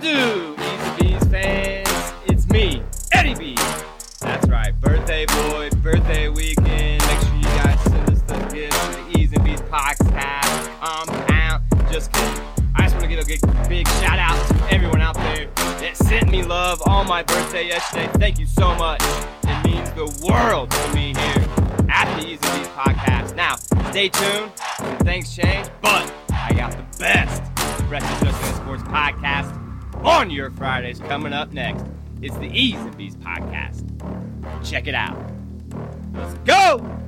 do, 0.00 0.54
Easy 0.58 0.90
Bees 0.98 1.24
fans? 1.28 2.12
It's 2.26 2.46
me, 2.48 2.82
Eddie 3.12 3.34
B. 3.34 3.54
That's 4.20 4.46
right, 4.48 4.78
birthday 4.80 5.24
boy, 5.26 5.70
birthday 5.82 6.28
weekend. 6.28 7.02
Make 7.06 7.20
sure 7.20 7.34
you 7.36 7.42
guys 7.42 7.80
send 7.82 8.10
us 8.10 8.20
the 8.22 8.36
gifts 8.54 8.86
to 8.86 9.02
the 9.02 9.18
Easy 9.18 9.38
Bees 9.38 9.60
podcast. 9.62 10.80
Compound. 10.80 11.62
Just 11.90 12.12
kidding. 12.12 12.42
I 12.74 12.82
just 12.82 12.94
want 12.96 13.04
to 13.04 13.08
give 13.08 13.20
a 13.20 13.24
big, 13.24 13.68
big 13.68 13.88
shout 14.00 14.18
out 14.18 14.36
to 14.48 14.74
everyone 14.74 15.00
out 15.00 15.14
there 15.14 15.46
that 15.56 15.96
sent 15.96 16.30
me 16.30 16.42
love 16.42 16.82
on 16.86 17.06
my 17.06 17.22
birthday 17.22 17.66
yesterday. 17.66 18.08
Thank 18.18 18.38
you 18.38 18.46
so 18.46 18.74
much. 18.74 19.02
It 19.44 19.64
means 19.64 19.90
the 19.92 20.26
world 20.26 20.70
to 20.70 20.94
me 20.94 21.14
here 21.14 21.88
at 21.88 22.20
the 22.20 22.26
Easy 22.26 22.36
Bees 22.36 22.68
podcast. 22.68 23.34
Now, 23.34 23.56
stay 23.90 24.08
tuned. 24.08 24.52
Things 25.00 25.34
change, 25.34 25.68
but 25.80 26.12
I 26.32 26.52
got 26.52 26.72
the 26.72 26.98
best 26.98 27.42
Wrestling 27.88 28.30
Just 28.30 28.56
Sports 28.56 28.82
podcast 28.82 29.65
on 30.06 30.30
your 30.30 30.50
Fridays 30.52 31.00
coming 31.00 31.32
up 31.32 31.52
next. 31.52 31.84
It's 32.22 32.36
the 32.36 32.46
E's 32.46 32.76
and 32.76 32.96
B's 32.96 33.16
podcast. 33.16 33.84
Check 34.64 34.86
it 34.86 34.94
out. 34.94 35.18
Let's 36.14 36.34
go! 36.44 37.05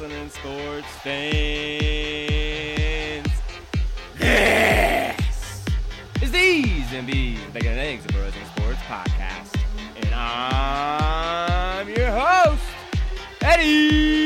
Wrestling 0.00 0.20
and 0.20 0.32
sports 0.32 0.86
fans. 1.02 1.28
This 4.18 5.64
is 6.22 6.32
the 6.32 6.38
E's 6.38 6.92
and 6.92 7.06
B's 7.06 7.38
Bacon 7.52 7.72
and 7.72 7.80
Eggs 7.80 8.06
of 8.06 8.14
Wrestling 8.16 8.46
Sports 8.56 8.78
podcast. 8.88 9.54
And 9.96 10.14
I'm 10.14 11.86
your 11.88 12.10
host, 12.10 12.62
Eddie 13.42 14.19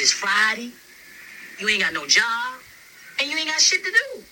it's 0.00 0.12
Friday, 0.12 0.72
you 1.58 1.68
ain't 1.68 1.82
got 1.82 1.92
no 1.92 2.06
job, 2.06 2.60
and 3.20 3.28
you 3.30 3.36
ain't 3.36 3.48
got 3.48 3.60
shit 3.60 3.82
to 3.84 3.90
do. 3.90 4.22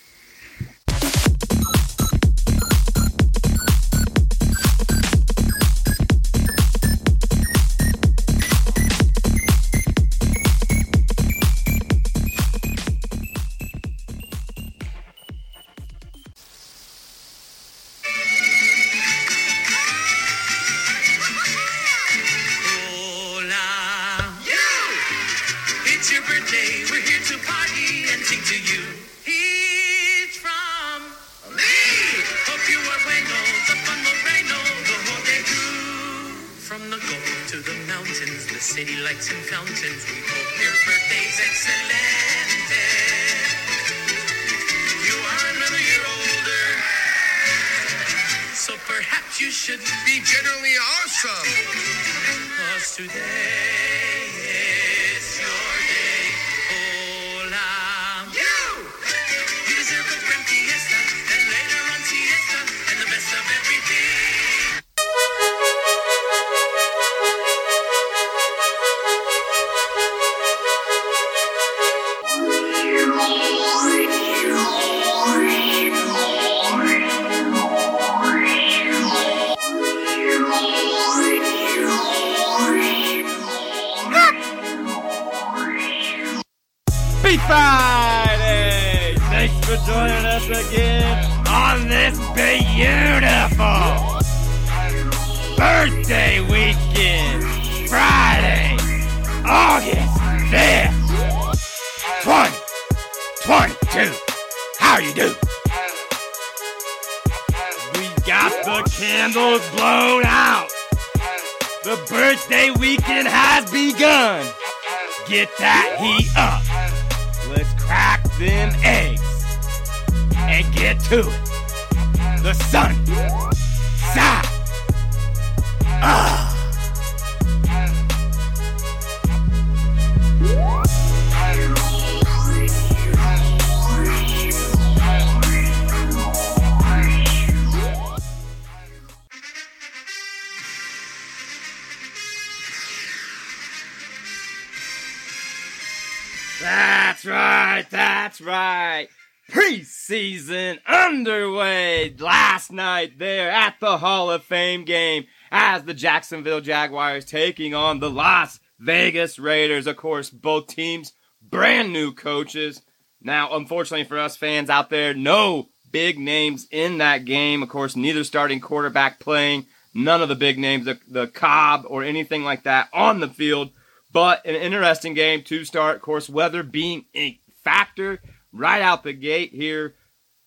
That's 146.61 147.27
right, 147.27 147.85
that's 147.91 148.41
right. 148.41 149.09
Preseason 149.51 150.79
underway 150.87 152.15
last 152.19 152.73
night 152.73 153.19
there 153.19 153.51
at 153.51 153.79
the 153.79 153.99
Hall 153.99 154.31
of 154.31 154.43
Fame 154.43 154.85
game 154.85 155.27
as 155.51 155.85
the 155.85 155.95
Jacksonville 155.95 156.63
Jaguars 156.63 157.25
taking 157.27 157.75
on 157.75 158.01
the 158.01 158.11
Las 158.11 158.59
Vegas 158.79 159.39
Raiders. 159.39 159.87
Of 159.87 159.97
course, 159.97 160.31
both 160.31 160.69
teams 160.69 161.13
brand 161.43 161.93
new 161.93 162.13
coaches. 162.13 162.81
Now, 163.21 163.55
unfortunately 163.55 164.05
for 164.05 164.19
us 164.19 164.37
fans 164.37 164.71
out 164.71 164.89
there, 164.89 165.13
no 165.13 165.69
big 165.93 166.19
names 166.19 166.67
in 166.71 166.99
that 166.99 167.25
game. 167.27 167.63
Of 167.63 167.69
course, 167.69 167.97
neither 167.97 168.25
starting 168.25 168.61
quarterback 168.61 169.21
playing, 169.21 169.67
none 169.95 170.23
of 170.23 170.29
the 170.29 170.35
big 170.35 170.59
names, 170.59 170.87
the, 170.87 170.99
the 171.07 171.27
Cobb 171.27 171.85
or 171.87 172.03
anything 172.03 172.45
like 172.45 172.65
that 172.65 172.89
on 172.95 173.21
the 173.21 173.29
field. 173.29 173.71
But 174.17 174.47
an 174.47 174.55
interesting 174.55 175.13
game 175.13 175.43
to 175.43 175.67
start. 175.67 175.97
Of 175.97 176.01
course, 176.01 176.27
weather 176.27 176.63
being 176.63 177.05
a 177.15 177.39
factor 177.63 178.23
right 178.51 178.81
out 178.81 179.03
the 179.03 179.13
gate 179.13 179.53
here. 179.53 179.95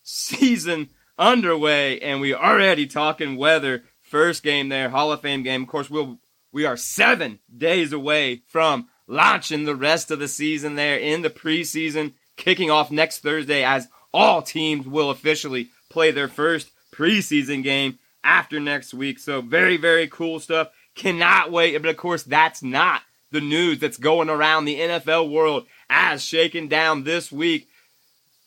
Season 0.02 0.90
underway, 1.20 2.00
and 2.00 2.20
we 2.20 2.34
already 2.34 2.88
talking 2.88 3.38
weather. 3.38 3.84
First 4.02 4.42
game 4.42 4.70
there, 4.70 4.90
Hall 4.90 5.12
of 5.12 5.22
Fame 5.22 5.44
game. 5.44 5.62
Of 5.62 5.68
course, 5.68 5.88
we'll 5.88 6.18
we 6.52 6.66
are 6.66 6.78
seven 6.78 7.38
days 7.56 7.94
away 7.94 8.42
from 8.48 8.88
launching 9.06 9.66
the 9.66 9.76
rest 9.76 10.10
of 10.10 10.18
the 10.18 10.28
season 10.28 10.74
there 10.74 10.98
in 10.98 11.22
the 11.22 11.30
preseason, 11.30 12.14
kicking 12.38 12.72
off 12.72 12.90
next 12.90 13.20
Thursday 13.20 13.64
as 13.64 13.88
all 14.12 14.42
teams 14.42 14.88
will 14.88 15.12
officially 15.12 15.70
play 15.92 16.10
their 16.10 16.28
first 16.28 16.72
preseason 16.92 17.62
game 17.62 18.00
after 18.24 18.60
next 18.60 18.96
week. 18.96 19.20
So 19.20 19.44
very, 19.44 19.78
very 19.78 20.08
cool 20.08 20.40
stuff. 20.40 20.70
Cannot 20.96 21.52
wait. 21.52 21.78
But 21.78 21.92
of 21.92 21.98
course, 21.98 22.24
that's 22.24 22.64
not 22.64 23.04
the 23.32 23.42
news 23.42 23.80
that's 23.80 23.98
going 23.98 24.30
around 24.30 24.66
the 24.66 24.80
NFL 24.80 25.30
world 25.30 25.66
as 25.90 26.24
shaken 26.24 26.68
down 26.68 27.04
this 27.04 27.32
week, 27.32 27.68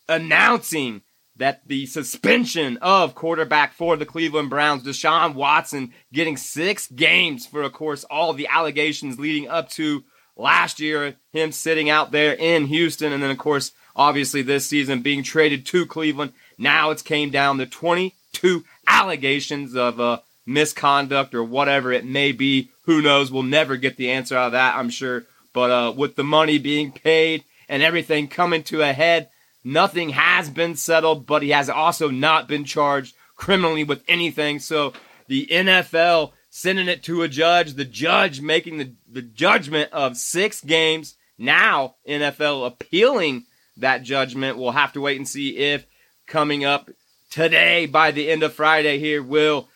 announcing 0.09 1.03
that 1.37 1.67
the 1.67 1.87
suspension 1.87 2.77
of 2.83 3.15
quarterback 3.15 3.73
for 3.73 3.97
the 3.97 4.07
Cleveland 4.07 4.51
Browns, 4.51 4.85
Deshaun 4.85 5.35
Watson, 5.35 5.93
getting 6.13 6.37
six 6.37 6.87
games 6.89 7.47
for, 7.47 7.63
of 7.63 7.73
course, 7.73 8.05
all 8.05 8.33
the 8.33 8.47
allegations 8.49 9.19
leading 9.19 9.49
up 9.49 9.71
to 9.71 10.05
last 10.37 10.79
year, 10.79 11.17
him 11.33 11.53
sitting 11.53 11.89
out 11.89 12.13
there 12.13 12.35
in 12.35 12.67
Houston, 12.67 13.13
and 13.13 13.23
then, 13.23 13.31
of 13.31 13.39
course, 13.39 13.73
obviously 13.97 14.43
this 14.43 14.67
season 14.67 15.03
being 15.03 15.23
traded 15.23 15.65
to 15.67 15.87
Cleveland. 15.87 16.33
Now 16.59 16.91
it's 16.91 17.03
came 17.03 17.31
down 17.31 17.59
to 17.59 17.67
22 17.67 18.65
allegations 18.87 19.75
of 19.75 20.01
uh, 20.01 20.19
misconduct 20.47 21.35
or 21.35 21.45
whatever 21.45 21.93
it 21.93 22.05
may 22.05 22.33
be. 22.33 22.71
Who 22.85 23.03
knows? 23.03 23.31
We'll 23.31 23.43
never 23.43 23.77
get 23.77 23.97
the 23.97 24.11
answer 24.11 24.37
out 24.37 24.47
of 24.47 24.53
that, 24.53 24.77
I'm 24.77 24.91
sure. 24.91 25.25
But 25.53 25.71
uh, 25.71 25.93
with 25.97 26.17
the 26.17 26.25
money 26.25 26.59
being 26.59 26.93
paid 26.93 27.45
and 27.69 27.83
everything 27.83 28.29
coming 28.29 28.63
to 28.65 28.83
a 28.83 28.93
head, 28.93 29.29
nothing 29.65 30.11
has 30.11 30.51
been 30.51 30.75
settled, 30.75 31.27
but 31.27 31.43
he 31.43 31.51
has 31.51 31.71
also 31.71 32.11
not 32.11 32.49
been 32.49 32.65
charged 32.65 33.15
criminally 33.37 33.85
with 33.85 34.03
anything. 34.09 34.59
So 34.59 34.93
the 35.29 35.47
NFL 35.47 36.33
sending 36.51 36.89
it 36.89 37.03
to 37.05 37.23
a 37.23 37.29
judge, 37.29 37.75
the 37.75 37.85
judge 37.85 38.41
making 38.41 38.79
the, 38.79 38.93
the 39.11 39.23
judgment 39.23 39.93
of 39.93 40.17
six 40.17 40.61
games. 40.61 41.15
Now, 41.39 41.97
NFL 42.07 42.67
appealing 42.67 43.47
that 43.79 44.03
judgment. 44.03 44.59
We'll 44.59 44.73
have 44.73 44.93
to 44.93 45.01
wait 45.01 45.17
and 45.17 45.29
see 45.29 45.57
if 45.57 45.87
coming 46.27 46.65
up 46.65 46.91
today 47.31 47.87
by 47.87 48.11
the 48.11 48.31
end 48.31 48.43
of 48.43 48.53
Friday 48.53 48.99
here 48.99 49.23
will 49.23 49.69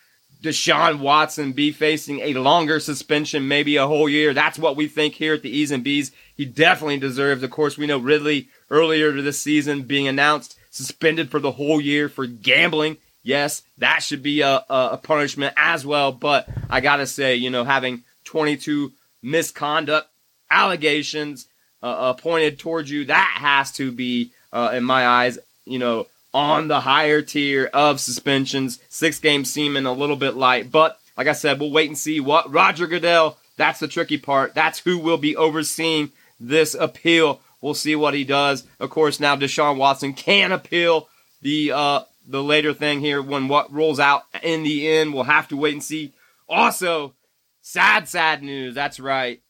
Deshaun 0.42 1.00
Watson 1.00 1.52
be 1.52 1.72
facing 1.72 2.20
a 2.20 2.34
longer 2.34 2.78
suspension, 2.78 3.48
maybe 3.48 3.76
a 3.76 3.86
whole 3.86 4.08
year. 4.08 4.34
That's 4.34 4.58
what 4.58 4.76
we 4.76 4.86
think 4.86 5.14
here 5.14 5.34
at 5.34 5.42
the 5.42 5.50
E's 5.50 5.70
and 5.70 5.82
B's. 5.82 6.12
He 6.36 6.44
definitely 6.44 6.98
deserves. 6.98 7.42
Of 7.42 7.50
course, 7.50 7.78
we 7.78 7.86
know 7.86 7.98
Ridley 7.98 8.48
earlier 8.70 9.12
this 9.12 9.40
season 9.40 9.82
being 9.82 10.06
announced 10.08 10.58
suspended 10.70 11.30
for 11.30 11.40
the 11.40 11.52
whole 11.52 11.80
year 11.80 12.08
for 12.08 12.26
gambling. 12.26 12.98
Yes, 13.22 13.62
that 13.78 14.02
should 14.02 14.22
be 14.22 14.42
a, 14.42 14.64
a, 14.68 15.00
punishment 15.02 15.54
as 15.56 15.84
well. 15.84 16.12
But 16.12 16.48
I 16.70 16.80
gotta 16.80 17.06
say, 17.06 17.34
you 17.34 17.50
know, 17.50 17.64
having 17.64 18.04
22 18.24 18.92
misconduct 19.22 20.08
allegations 20.50 21.48
uh, 21.82 22.12
pointed 22.12 22.58
towards 22.58 22.90
you, 22.90 23.06
that 23.06 23.36
has 23.40 23.72
to 23.72 23.90
be, 23.90 24.30
uh, 24.52 24.72
in 24.74 24.84
my 24.84 25.06
eyes, 25.06 25.38
you 25.64 25.78
know, 25.78 26.06
on 26.36 26.68
the 26.68 26.80
higher 26.80 27.22
tier 27.22 27.70
of 27.72 27.98
suspensions. 27.98 28.78
Six 28.90 29.18
games 29.18 29.50
seeming 29.50 29.86
a 29.86 29.92
little 29.92 30.16
bit 30.16 30.36
light, 30.36 30.70
but 30.70 31.00
like 31.16 31.28
I 31.28 31.32
said, 31.32 31.58
we'll 31.58 31.70
wait 31.70 31.88
and 31.88 31.96
see 31.96 32.20
what 32.20 32.52
Roger 32.52 32.86
Goodell. 32.86 33.38
That's 33.56 33.80
the 33.80 33.88
tricky 33.88 34.18
part. 34.18 34.54
That's 34.54 34.80
who 34.80 34.98
will 34.98 35.16
be 35.16 35.34
overseeing 35.34 36.12
this 36.38 36.74
appeal. 36.74 37.40
We'll 37.62 37.72
see 37.72 37.96
what 37.96 38.12
he 38.12 38.22
does. 38.22 38.64
Of 38.78 38.90
course, 38.90 39.18
now 39.18 39.34
Deshaun 39.34 39.78
Watson 39.78 40.12
can 40.12 40.52
appeal 40.52 41.08
the 41.40 41.72
uh, 41.72 42.00
the 42.28 42.42
later 42.42 42.74
thing 42.74 43.00
here 43.00 43.22
when 43.22 43.48
what 43.48 43.72
rolls 43.72 43.98
out 43.98 44.24
in 44.42 44.62
the 44.62 44.86
end. 44.86 45.14
We'll 45.14 45.24
have 45.24 45.48
to 45.48 45.56
wait 45.56 45.72
and 45.72 45.82
see. 45.82 46.12
Also, 46.50 47.14
sad, 47.62 48.08
sad 48.08 48.42
news. 48.42 48.74
That's 48.74 49.00
right. 49.00 49.40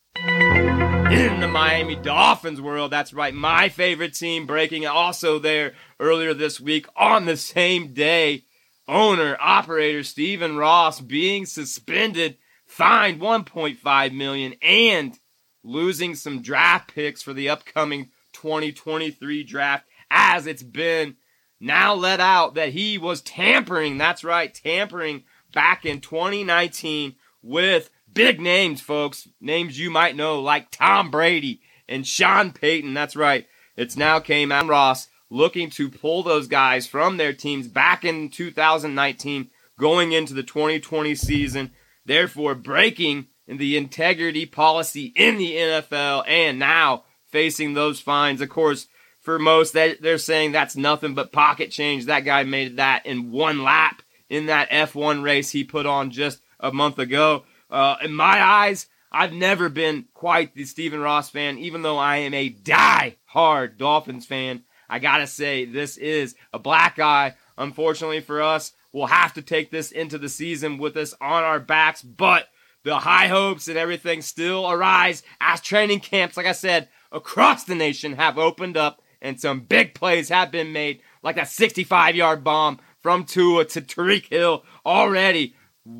In 1.10 1.38
the 1.38 1.46
Miami 1.46 1.94
Dolphins 1.94 2.60
world, 2.60 2.90
that's 2.90 3.14
right. 3.14 3.32
My 3.32 3.68
favorite 3.68 4.14
team 4.14 4.44
breaking 4.44 4.86
also 4.86 5.38
there 5.38 5.74
earlier 6.00 6.34
this 6.34 6.60
week 6.60 6.86
on 6.96 7.26
the 7.26 7.36
same 7.36 7.94
day. 7.94 8.44
Owner, 8.88 9.36
operator 9.40 10.02
Stephen 10.02 10.56
Ross 10.56 11.00
being 11.00 11.46
suspended, 11.46 12.38
fined 12.66 13.20
1.5 13.20 14.14
million, 14.14 14.54
and 14.60 15.16
losing 15.62 16.16
some 16.16 16.42
draft 16.42 16.92
picks 16.92 17.22
for 17.22 17.32
the 17.32 17.48
upcoming 17.48 18.10
2023 18.32 19.44
draft 19.44 19.86
as 20.10 20.46
it's 20.46 20.62
been 20.62 21.16
now 21.60 21.94
let 21.94 22.18
out 22.18 22.54
that 22.54 22.70
he 22.70 22.98
was 22.98 23.20
tampering. 23.22 23.96
That's 23.96 24.24
right, 24.24 24.52
tampering 24.52 25.22
back 25.52 25.86
in 25.86 26.00
2019 26.00 27.14
with 27.42 27.90
big 28.16 28.40
names, 28.40 28.80
folks. 28.80 29.28
Names 29.40 29.78
you 29.78 29.90
might 29.90 30.16
know 30.16 30.40
like 30.40 30.70
Tom 30.70 31.10
Brady 31.10 31.60
and 31.86 32.06
Sean 32.06 32.50
Payton. 32.50 32.94
That's 32.94 33.14
right. 33.14 33.46
It's 33.76 33.96
now 33.96 34.18
out 34.18 34.68
Ross 34.68 35.08
looking 35.28 35.70
to 35.70 35.90
pull 35.90 36.22
those 36.22 36.48
guys 36.48 36.86
from 36.86 37.18
their 37.18 37.34
teams 37.34 37.68
back 37.68 38.04
in 38.04 38.30
2019 38.30 39.50
going 39.78 40.12
into 40.12 40.32
the 40.32 40.42
2020 40.42 41.14
season, 41.14 41.72
therefore 42.06 42.54
breaking 42.54 43.26
the 43.46 43.76
integrity 43.76 44.46
policy 44.46 45.12
in 45.14 45.36
the 45.36 45.54
NFL 45.54 46.24
and 46.26 46.58
now 46.58 47.04
facing 47.26 47.74
those 47.74 48.00
fines. 48.00 48.40
Of 48.40 48.48
course, 48.48 48.86
for 49.20 49.38
most, 49.38 49.74
they're 49.74 50.18
saying 50.18 50.52
that's 50.52 50.76
nothing 50.76 51.14
but 51.14 51.32
pocket 51.32 51.70
change. 51.70 52.06
That 52.06 52.20
guy 52.20 52.44
made 52.44 52.78
that 52.78 53.04
in 53.04 53.30
one 53.30 53.62
lap 53.62 54.02
in 54.30 54.46
that 54.46 54.70
F1 54.70 55.22
race 55.22 55.50
he 55.50 55.64
put 55.64 55.84
on 55.84 56.10
just 56.10 56.40
a 56.58 56.72
month 56.72 56.98
ago. 56.98 57.44
Uh, 57.70 57.96
in 58.02 58.12
my 58.12 58.42
eyes, 58.42 58.86
I've 59.10 59.32
never 59.32 59.68
been 59.68 60.06
quite 60.14 60.54
the 60.54 60.64
Stephen 60.64 61.00
Ross 61.00 61.30
fan, 61.30 61.58
even 61.58 61.82
though 61.82 61.98
I 61.98 62.18
am 62.18 62.34
a 62.34 62.48
die-hard 62.48 63.78
Dolphins 63.78 64.26
fan. 64.26 64.64
I 64.88 64.98
gotta 64.98 65.26
say, 65.26 65.64
this 65.64 65.96
is 65.96 66.34
a 66.52 66.58
black 66.58 66.98
eye. 66.98 67.34
Unfortunately 67.58 68.20
for 68.20 68.42
us, 68.42 68.72
we'll 68.92 69.06
have 69.06 69.34
to 69.34 69.42
take 69.42 69.70
this 69.70 69.90
into 69.90 70.18
the 70.18 70.28
season 70.28 70.78
with 70.78 70.96
us 70.96 71.14
on 71.20 71.42
our 71.42 71.58
backs, 71.58 72.02
but 72.02 72.48
the 72.84 72.98
high 72.98 73.26
hopes 73.26 73.68
and 73.68 73.76
everything 73.76 74.22
still 74.22 74.70
arise 74.70 75.22
as 75.40 75.60
training 75.60 76.00
camps, 76.00 76.36
like 76.36 76.46
I 76.46 76.52
said, 76.52 76.88
across 77.10 77.64
the 77.64 77.74
nation 77.74 78.12
have 78.12 78.38
opened 78.38 78.76
up 78.76 79.02
and 79.20 79.40
some 79.40 79.60
big 79.60 79.94
plays 79.94 80.28
have 80.28 80.52
been 80.52 80.72
made, 80.72 81.00
like 81.22 81.36
that 81.36 81.48
65 81.48 82.14
yard 82.14 82.44
bomb 82.44 82.78
from 83.00 83.24
Tua 83.24 83.64
to 83.64 83.80
Tyreek 83.80 84.26
Hill 84.26 84.64
already 84.84 85.54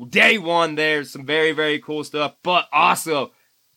day 0.09 0.37
one 0.37 0.75
there's 0.75 1.11
some 1.11 1.25
very 1.25 1.51
very 1.51 1.79
cool 1.79 2.03
stuff 2.03 2.35
but 2.43 2.67
also 2.71 3.31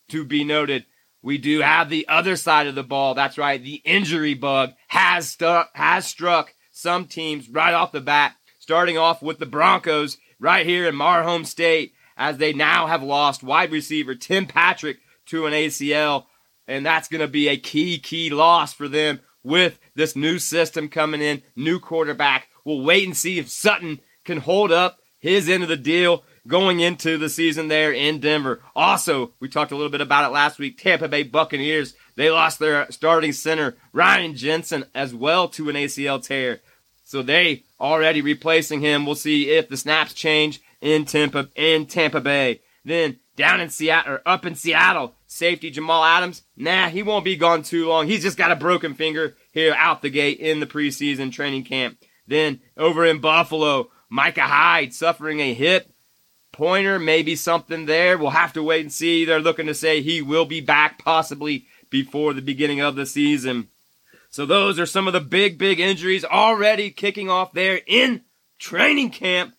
to 0.08 0.24
be 0.24 0.44
noted 0.44 0.84
we 1.22 1.38
do 1.38 1.60
have 1.60 1.88
the 1.88 2.08
other 2.08 2.36
side 2.36 2.66
of 2.66 2.74
the 2.74 2.82
ball 2.82 3.14
that's 3.14 3.38
right 3.38 3.62
the 3.62 3.82
injury 3.84 4.34
bug 4.34 4.70
has 4.88 5.28
stuck 5.28 5.70
has 5.74 6.06
struck 6.06 6.54
some 6.70 7.04
teams 7.04 7.48
right 7.48 7.74
off 7.74 7.92
the 7.92 8.00
bat 8.00 8.34
starting 8.58 8.98
off 8.98 9.22
with 9.22 9.38
the 9.38 9.46
broncos 9.46 10.18
right 10.38 10.66
here 10.66 10.88
in 10.88 10.94
Mar-Home 10.94 11.44
State 11.44 11.92
as 12.16 12.38
they 12.38 12.52
now 12.52 12.86
have 12.86 13.02
lost 13.02 13.42
wide 13.42 13.70
receiver 13.70 14.14
tim 14.14 14.46
patrick 14.46 14.98
to 15.26 15.46
an 15.46 15.52
acl 15.52 16.24
and 16.70 16.86
that's 16.86 17.08
going 17.08 17.20
to 17.20 17.28
be 17.28 17.48
a 17.48 17.56
key 17.56 17.98
key 17.98 18.30
loss 18.30 18.72
for 18.72 18.88
them 18.88 19.20
with 19.42 19.78
this 19.94 20.14
new 20.14 20.38
system 20.38 20.88
coming 20.88 21.20
in, 21.20 21.42
new 21.56 21.80
quarterback. 21.80 22.48
We'll 22.64 22.82
wait 22.82 23.06
and 23.06 23.16
see 23.16 23.38
if 23.38 23.48
Sutton 23.48 24.00
can 24.24 24.38
hold 24.38 24.70
up 24.70 24.99
his 25.20 25.48
end 25.48 25.62
of 25.62 25.68
the 25.68 25.76
deal 25.76 26.24
going 26.46 26.80
into 26.80 27.16
the 27.18 27.28
season 27.28 27.68
there 27.68 27.92
in 27.92 28.18
Denver. 28.18 28.60
Also, 28.74 29.32
we 29.38 29.48
talked 29.48 29.72
a 29.72 29.76
little 29.76 29.90
bit 29.90 30.00
about 30.00 30.24
it 30.24 30.32
last 30.32 30.58
week. 30.58 30.78
Tampa 30.78 31.08
Bay 31.08 31.22
Buccaneers, 31.22 31.94
they 32.16 32.30
lost 32.30 32.58
their 32.58 32.90
starting 32.90 33.32
center, 33.32 33.76
Ryan 33.92 34.34
Jensen, 34.34 34.84
as 34.94 35.14
well 35.14 35.48
to 35.50 35.68
an 35.68 35.76
ACL 35.76 36.22
tear. 36.22 36.60
So 37.04 37.22
they 37.22 37.64
already 37.78 38.22
replacing 38.22 38.80
him. 38.80 39.04
We'll 39.04 39.14
see 39.14 39.50
if 39.50 39.68
the 39.68 39.76
snaps 39.76 40.14
change 40.14 40.60
in 40.80 41.04
Tampa 41.04 41.48
in 41.54 41.86
Tampa 41.86 42.20
Bay. 42.20 42.60
Then 42.84 43.18
down 43.36 43.60
in 43.60 43.70
Seattle 43.70 44.14
or 44.14 44.22
up 44.26 44.46
in 44.46 44.54
Seattle, 44.54 45.14
safety 45.26 45.70
Jamal 45.70 46.04
Adams. 46.04 46.42
Nah, 46.56 46.88
he 46.88 47.02
won't 47.02 47.24
be 47.24 47.36
gone 47.36 47.62
too 47.62 47.88
long. 47.88 48.06
He's 48.06 48.22
just 48.22 48.38
got 48.38 48.52
a 48.52 48.56
broken 48.56 48.94
finger 48.94 49.36
here 49.52 49.74
out 49.76 50.02
the 50.02 50.10
gate 50.10 50.38
in 50.38 50.60
the 50.60 50.66
preseason 50.66 51.32
training 51.32 51.64
camp. 51.64 51.98
Then 52.26 52.60
over 52.76 53.04
in 53.04 53.20
Buffalo, 53.20 53.90
Micah 54.10 54.42
Hyde 54.42 54.92
suffering 54.92 55.40
a 55.40 55.54
hip 55.54 55.92
pointer, 56.52 56.98
maybe 56.98 57.36
something 57.36 57.86
there. 57.86 58.18
We'll 58.18 58.30
have 58.30 58.52
to 58.54 58.62
wait 58.62 58.82
and 58.82 58.92
see. 58.92 59.24
They're 59.24 59.40
looking 59.40 59.66
to 59.66 59.74
say 59.74 60.02
he 60.02 60.20
will 60.20 60.44
be 60.44 60.60
back 60.60 61.02
possibly 61.02 61.66
before 61.88 62.34
the 62.34 62.42
beginning 62.42 62.80
of 62.80 62.96
the 62.96 63.06
season. 63.06 63.68
So 64.28 64.46
those 64.46 64.78
are 64.78 64.86
some 64.86 65.06
of 65.06 65.12
the 65.12 65.20
big, 65.20 65.58
big 65.58 65.80
injuries 65.80 66.24
already 66.24 66.90
kicking 66.90 67.30
off 67.30 67.52
there 67.52 67.80
in 67.86 68.22
training 68.58 69.10
camp 69.10 69.54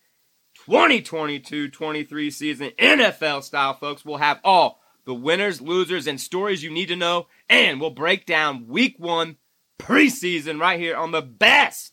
2022-23 0.66 2.32
season 2.32 2.70
NFL 2.78 3.42
style, 3.42 3.74
folks. 3.74 4.04
We'll 4.04 4.18
have 4.18 4.40
all 4.44 4.80
the 5.04 5.14
winners, 5.14 5.60
losers, 5.60 6.06
and 6.06 6.20
stories 6.20 6.62
you 6.62 6.70
need 6.70 6.86
to 6.86 6.96
know, 6.96 7.26
and 7.48 7.80
we'll 7.80 7.90
break 7.90 8.26
down 8.26 8.68
week 8.68 8.94
one 8.98 9.36
preseason 9.78 10.60
right 10.60 10.78
here 10.78 10.96
on 10.96 11.10
the 11.10 11.22
best 11.22 11.91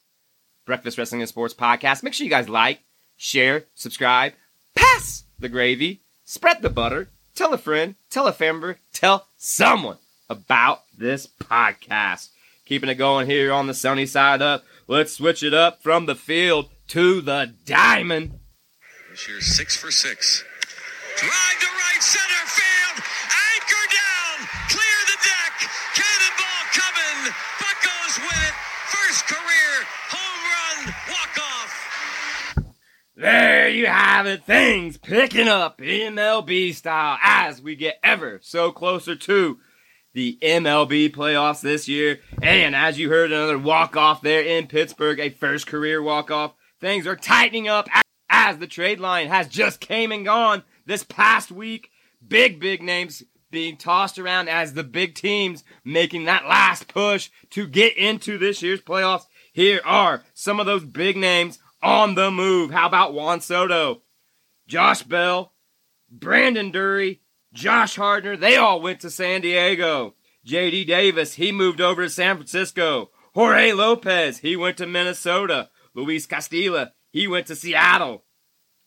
Breakfast 0.70 1.00
Wrestling 1.00 1.22
and 1.22 1.28
Sports 1.28 1.56
podcast. 1.56 2.04
Make 2.04 2.14
sure 2.14 2.26
you 2.26 2.30
guys 2.30 2.48
like, 2.48 2.82
share, 3.18 3.66
subscribe, 3.74 4.34
pass 4.76 5.24
the 5.40 5.50
gravy, 5.50 6.04
spread 6.26 6.62
the 6.62 6.70
butter, 6.70 7.10
tell 7.34 7.56
a 7.56 7.58
friend, 7.58 7.96
tell 8.12 8.28
a 8.28 8.32
family, 8.32 8.76
tell 8.94 9.26
someone 9.36 9.98
about 10.30 10.84
this 10.96 11.26
podcast. 11.26 12.30
Keeping 12.66 12.88
it 12.88 12.96
going 12.96 13.26
here 13.26 13.52
on 13.52 13.66
the 13.66 13.74
sunny 13.74 14.06
side 14.06 14.44
up. 14.44 14.64
Let's 14.88 15.14
switch 15.14 15.42
it 15.42 15.56
up 15.56 15.82
from 15.82 16.06
the 16.06 16.14
field 16.14 16.70
to 16.90 17.20
the 17.22 17.52
diamond. 17.66 18.38
This 19.10 19.28
year's 19.28 19.48
six 19.48 19.76
for 19.76 19.90
six. 19.90 20.44
Drive 21.18 21.60
to 21.62 21.66
right 21.66 22.04
center 22.04 22.46
field. 22.46 23.04
Anchor 23.58 23.86
down. 23.90 24.48
Clear 24.70 25.00
the 25.10 25.18
deck. 25.18 25.54
Cannonball 25.98 26.62
coming. 26.78 27.34
Buckos 27.58 28.20
with 28.20 28.48
it. 28.48 28.54
First 28.94 29.26
career 29.26 29.86
home 30.10 30.42
run 30.86 30.94
walk 31.10 31.38
off. 31.38 31.72
There 33.20 33.68
you 33.68 33.88
have 33.88 34.28
it. 34.28 34.46
Things 34.46 34.98
picking 34.98 35.50
up 35.50 35.80
MLB 35.80 36.74
style 36.74 37.20
as 37.22 37.62
we 37.62 37.76
get 37.76 38.00
ever 38.02 38.40
so 38.42 38.72
closer 38.72 39.14
to 39.14 39.60
the 40.14 40.38
MLB 40.42 41.14
playoffs 41.14 41.60
this 41.60 41.90
year. 41.90 42.22
And 42.42 42.74
as 42.74 42.98
you 42.98 43.10
heard, 43.10 43.34
another 43.34 43.60
walk 43.60 43.98
off 43.98 44.22
there 44.22 44.42
in 44.42 44.68
Pittsburgh, 44.68 45.20
a 45.20 45.32
first 45.32 45.68
career 45.68 46.02
walk 46.02 46.32
off. 46.32 46.54
Things 46.80 47.06
are 47.06 47.18
tightening 47.18 47.68
up 47.68 47.90
as 48.30 48.58
the 48.58 48.68
trade 48.68 49.02
line 49.02 49.28
has 49.28 49.50
just 49.50 49.82
came 49.82 50.14
and 50.14 50.24
gone 50.24 50.64
this 50.86 51.04
past 51.04 51.52
week. 51.52 51.90
Big, 52.26 52.62
big 52.62 52.82
names 52.82 53.24
being 53.52 53.76
tossed 53.76 54.18
around 54.18 54.48
as 54.48 54.76
the 54.76 54.84
big 54.86 55.14
teams 55.14 55.66
making 55.84 56.24
that 56.24 56.48
last 56.48 56.88
push 56.88 57.32
to 57.50 57.68
get 57.68 57.98
into 57.98 58.38
this 58.38 58.62
year's 58.62 58.80
playoffs. 58.80 59.26
Here 59.52 59.82
are 59.84 60.24
some 60.34 60.62
of 60.62 60.66
those 60.66 60.86
big 60.86 61.18
names 61.18 61.60
on 61.82 62.16
the 62.16 62.32
move. 62.32 62.72
How 62.72 62.88
about 62.88 63.14
Juan 63.14 63.42
Soto, 63.42 64.02
Josh 64.68 65.04
Bell, 65.04 65.54
Brandon 66.10 66.72
Drury, 66.72 67.22
Josh 67.54 67.96
Hardner? 67.96 68.36
They 68.38 68.56
all 68.56 68.82
went 68.82 69.00
to 69.02 69.10
San 69.10 69.42
Diego. 69.42 70.16
JD 70.46 70.88
Davis, 70.88 71.36
he 71.36 71.52
moved 71.52 71.82
over 71.82 72.04
to 72.04 72.10
San 72.10 72.38
Francisco. 72.38 73.12
Jorge 73.34 73.72
Lopez, 73.74 74.40
he 74.40 74.56
went 74.56 74.78
to 74.78 74.88
Minnesota. 74.88 75.70
Luis 75.94 76.26
Castillo, 76.26 76.88
he 77.12 77.28
went 77.28 77.48
to 77.48 77.56
Seattle. 77.56 78.24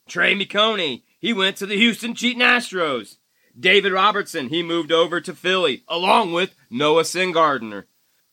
Trey 0.09 0.35
McConey, 0.35 1.03
he 1.21 1.33
went 1.33 1.57
to 1.59 1.67
the 1.67 1.77
Houston 1.77 2.15
Cheating 2.15 2.43
Astros. 2.43 3.19
David 3.59 3.93
Robertson, 3.93 4.49
he 4.49 4.63
moved 4.63 4.91
over 4.91 5.21
to 5.21 5.35
Philly, 5.35 5.85
along 5.87 6.33
with 6.33 6.55
Noah 6.71 7.03
Syndergaard. 7.03 7.85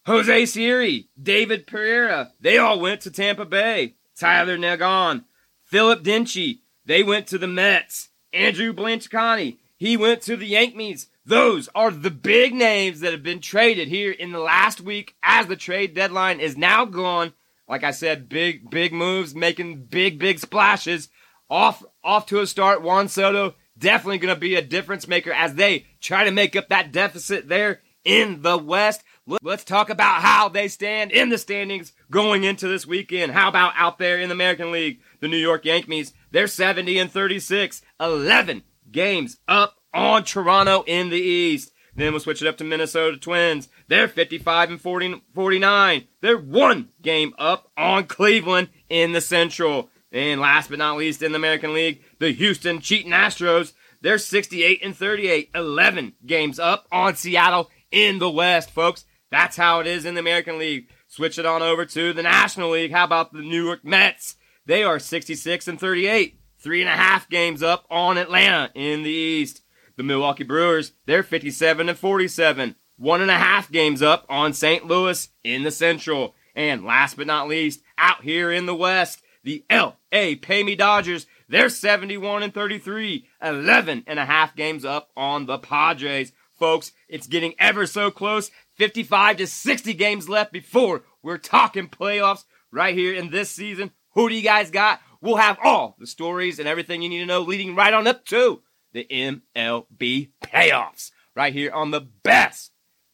Jose 0.05 0.45
Siri, 0.45 1.09
David 1.21 1.67
Pereira, 1.67 2.31
they 2.39 2.57
all 2.57 2.79
went 2.79 3.01
to 3.01 3.11
Tampa 3.11 3.45
Bay. 3.45 3.95
Tyler 4.19 4.57
Nagon, 4.57 5.25
Philip 5.63 6.03
Dinchey, 6.03 6.59
they 6.85 7.03
went 7.03 7.27
to 7.27 7.37
the 7.37 7.47
Mets. 7.47 8.09
Andrew 8.33 8.73
Blanchicani, 8.73 9.57
he 9.77 9.97
went 9.97 10.21
to 10.23 10.35
the 10.35 10.45
Yankees. 10.45 11.07
Those 11.25 11.69
are 11.73 11.89
the 11.89 12.11
big 12.11 12.53
names 12.53 12.99
that 12.99 13.11
have 13.11 13.23
been 13.23 13.39
traded 13.39 13.87
here 13.87 14.11
in 14.11 14.31
the 14.31 14.39
last 14.39 14.81
week 14.81 15.15
as 15.23 15.47
the 15.47 15.55
trade 15.55 15.93
deadline 15.93 16.39
is 16.39 16.57
now 16.57 16.85
gone. 16.85 17.33
Like 17.67 17.83
I 17.83 17.91
said, 17.91 18.29
big, 18.29 18.69
big 18.69 18.91
moves, 18.91 19.33
making 19.33 19.85
big, 19.85 20.19
big 20.19 20.39
splashes. 20.39 21.09
Off, 21.49 21.83
off 22.03 22.25
to 22.27 22.39
a 22.39 22.47
start. 22.47 22.81
Juan 22.81 23.07
Soto 23.07 23.55
definitely 23.77 24.17
going 24.17 24.33
to 24.33 24.39
be 24.39 24.55
a 24.55 24.61
difference 24.61 25.07
maker 25.07 25.31
as 25.31 25.55
they 25.55 25.85
try 26.01 26.23
to 26.23 26.31
make 26.31 26.55
up 26.55 26.69
that 26.69 26.91
deficit 26.91 27.47
there 27.47 27.81
in 28.03 28.41
the 28.41 28.57
West. 28.57 29.03
Let's 29.41 29.63
talk 29.63 29.89
about 29.89 30.21
how 30.21 30.49
they 30.49 30.67
stand 30.67 31.11
in 31.11 31.29
the 31.29 31.37
standings 31.37 31.93
going 32.09 32.43
into 32.43 32.67
this 32.67 32.87
weekend. 32.87 33.31
How 33.31 33.49
about 33.49 33.73
out 33.75 33.99
there 33.99 34.19
in 34.19 34.29
the 34.29 34.33
American 34.33 34.71
League? 34.71 35.01
The 35.19 35.27
New 35.27 35.37
York 35.37 35.65
Yankees, 35.65 36.13
they're 36.31 36.47
70 36.47 36.97
and 36.97 37.11
36, 37.11 37.81
11 37.99 38.63
games 38.91 39.37
up 39.47 39.75
on 39.93 40.23
Toronto 40.23 40.83
in 40.87 41.09
the 41.09 41.19
East. 41.19 41.71
Then 41.95 42.13
we'll 42.13 42.21
switch 42.21 42.41
it 42.41 42.47
up 42.47 42.57
to 42.57 42.63
Minnesota 42.63 43.17
Twins. 43.17 43.67
They're 43.87 44.07
55 44.07 44.69
and 44.71 44.81
40, 44.81 45.21
49. 45.33 46.07
They're 46.21 46.37
one 46.37 46.89
game 47.01 47.33
up 47.37 47.71
on 47.75 48.05
Cleveland 48.05 48.69
in 48.89 49.11
the 49.11 49.21
Central. 49.21 49.89
And 50.11 50.39
last 50.39 50.69
but 50.69 50.79
not 50.79 50.97
least 50.97 51.21
in 51.21 51.33
the 51.33 51.37
American 51.37 51.73
League, 51.73 52.01
the 52.19 52.31
Houston 52.31 52.79
Cheating 52.79 53.11
Astros. 53.11 53.73
They're 54.01 54.17
68 54.17 54.79
and 54.81 54.95
38, 54.95 55.49
11 55.53 56.13
games 56.25 56.57
up 56.57 56.87
on 56.91 57.15
Seattle 57.15 57.69
in 57.91 58.19
the 58.19 58.29
West, 58.29 58.71
folks. 58.71 59.05
That's 59.31 59.57
how 59.57 59.79
it 59.79 59.87
is 59.87 60.05
in 60.05 60.15
the 60.15 60.21
American 60.21 60.57
League. 60.57 60.89
Switch 61.07 61.37
it 61.37 61.45
on 61.45 61.61
over 61.61 61.85
to 61.85 62.13
the 62.13 62.23
National 62.23 62.71
League. 62.71 62.91
How 62.91 63.03
about 63.03 63.33
the 63.33 63.41
New 63.41 63.65
York 63.65 63.85
Mets? 63.85 64.35
They 64.65 64.83
are 64.83 64.99
66 64.99 65.67
and 65.67 65.79
38, 65.79 66.39
three 66.59 66.81
and 66.81 66.89
a 66.89 66.93
half 66.93 67.29
games 67.29 67.63
up 67.63 67.85
on 67.89 68.17
Atlanta 68.17 68.71
in 68.75 69.03
the 69.03 69.09
East. 69.09 69.61
The 69.97 70.03
Milwaukee 70.03 70.43
Brewers, 70.43 70.93
they're 71.05 71.23
57 71.23 71.89
and 71.89 71.97
47, 71.97 72.75
one 72.97 73.21
and 73.21 73.31
a 73.31 73.35
half 73.35 73.71
games 73.71 74.01
up 74.01 74.25
on 74.29 74.53
St. 74.53 74.85
Louis 74.85 75.27
in 75.43 75.63
the 75.63 75.71
Central. 75.71 76.35
And 76.55 76.85
last 76.85 77.17
but 77.17 77.27
not 77.27 77.47
least, 77.47 77.81
out 77.97 78.23
here 78.23 78.51
in 78.51 78.65
the 78.65 78.75
West, 78.75 79.21
the 79.43 79.65
LA 79.71 80.35
Pay 80.41 80.63
Me 80.63 80.75
Dodgers, 80.75 81.25
they're 81.47 81.69
71 81.69 82.43
and 82.43 82.53
33, 82.53 83.27
11 83.41 84.03
and 84.05 84.19
a 84.19 84.25
half 84.25 84.55
games 84.55 84.85
up 84.85 85.09
on 85.17 85.47
the 85.47 85.57
Padres. 85.57 86.31
Folks, 86.53 86.91
it's 87.07 87.27
getting 87.27 87.55
ever 87.57 87.85
so 87.85 88.11
close. 88.11 88.51
55 88.79 89.37
to 89.37 89.47
60 89.47 89.93
games 89.93 90.29
left 90.29 90.53
before 90.53 91.03
we're 91.21 91.37
talking 91.37 91.89
playoffs 91.89 92.45
right 92.71 92.95
here 92.95 93.13
in 93.13 93.29
this 93.29 93.51
season. 93.51 93.91
Who 94.15 94.29
do 94.29 94.35
you 94.35 94.41
guys 94.41 94.71
got? 94.71 95.01
We'll 95.21 95.35
have 95.35 95.57
all 95.61 95.97
the 95.99 96.07
stories 96.07 96.59
and 96.59 96.67
everything 96.67 97.01
you 97.01 97.09
need 97.09 97.19
to 97.19 97.25
know 97.25 97.41
leading 97.41 97.75
right 97.75 97.93
on 97.93 98.07
up 98.07 98.25
to 98.27 98.63
the 98.93 99.05
MLB 99.11 100.31
playoffs 100.41 101.11
right 101.35 101.51
here 101.51 101.71
on 101.71 101.91
the 101.91 102.07
best 102.23 102.71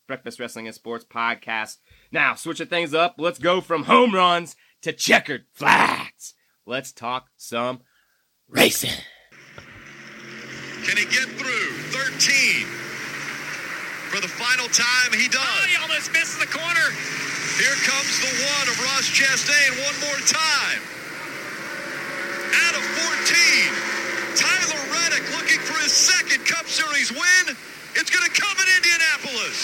Breakfast 0.07 0.39
Wrestling 0.39 0.67
and 0.67 0.75
Sports 0.75 1.03
podcast. 1.03 1.77
Now, 2.11 2.35
switching 2.35 2.67
things 2.67 2.93
up, 2.93 3.15
let's 3.17 3.39
go 3.39 3.59
from 3.59 3.85
home 3.85 4.13
runs 4.13 4.55
to 4.83 4.93
checkered 4.93 5.45
flags. 5.51 6.35
Let's 6.67 6.91
talk 6.91 7.29
some 7.37 7.81
racing. 8.47 8.91
Can 10.85 10.97
he 10.97 11.05
get 11.05 11.23
through? 11.23 11.71
13. 11.89 12.84
For 14.09 14.21
the 14.21 14.27
final 14.27 14.67
time, 14.69 15.11
he 15.13 15.27
does. 15.27 15.41
Oh, 15.41 15.65
he 15.67 15.75
almost 15.81 16.13
missed 16.13 16.39
the 16.39 16.47
corner. 16.47 16.87
Here 17.57 17.75
comes 17.87 18.19
the 18.19 18.31
one 18.45 18.67
of 18.67 18.75
Ross 18.83 19.07
Chastain 19.09 19.71
one 19.81 19.97
more 20.03 20.21
time. 20.27 20.81
Out 22.67 22.75
of 22.75 22.83
14, 22.83 23.95
Tyler 24.35 24.81
Reddick 24.91 25.25
looking 25.35 25.59
for 25.59 25.79
his 25.81 25.91
second 25.91 26.45
Cup 26.45 26.65
Series 26.67 27.11
win. 27.11 27.55
It's 27.95 28.09
going 28.09 28.29
to 28.29 28.41
come 28.41 28.57
in 28.59 28.67
Indianapolis. 28.77 29.57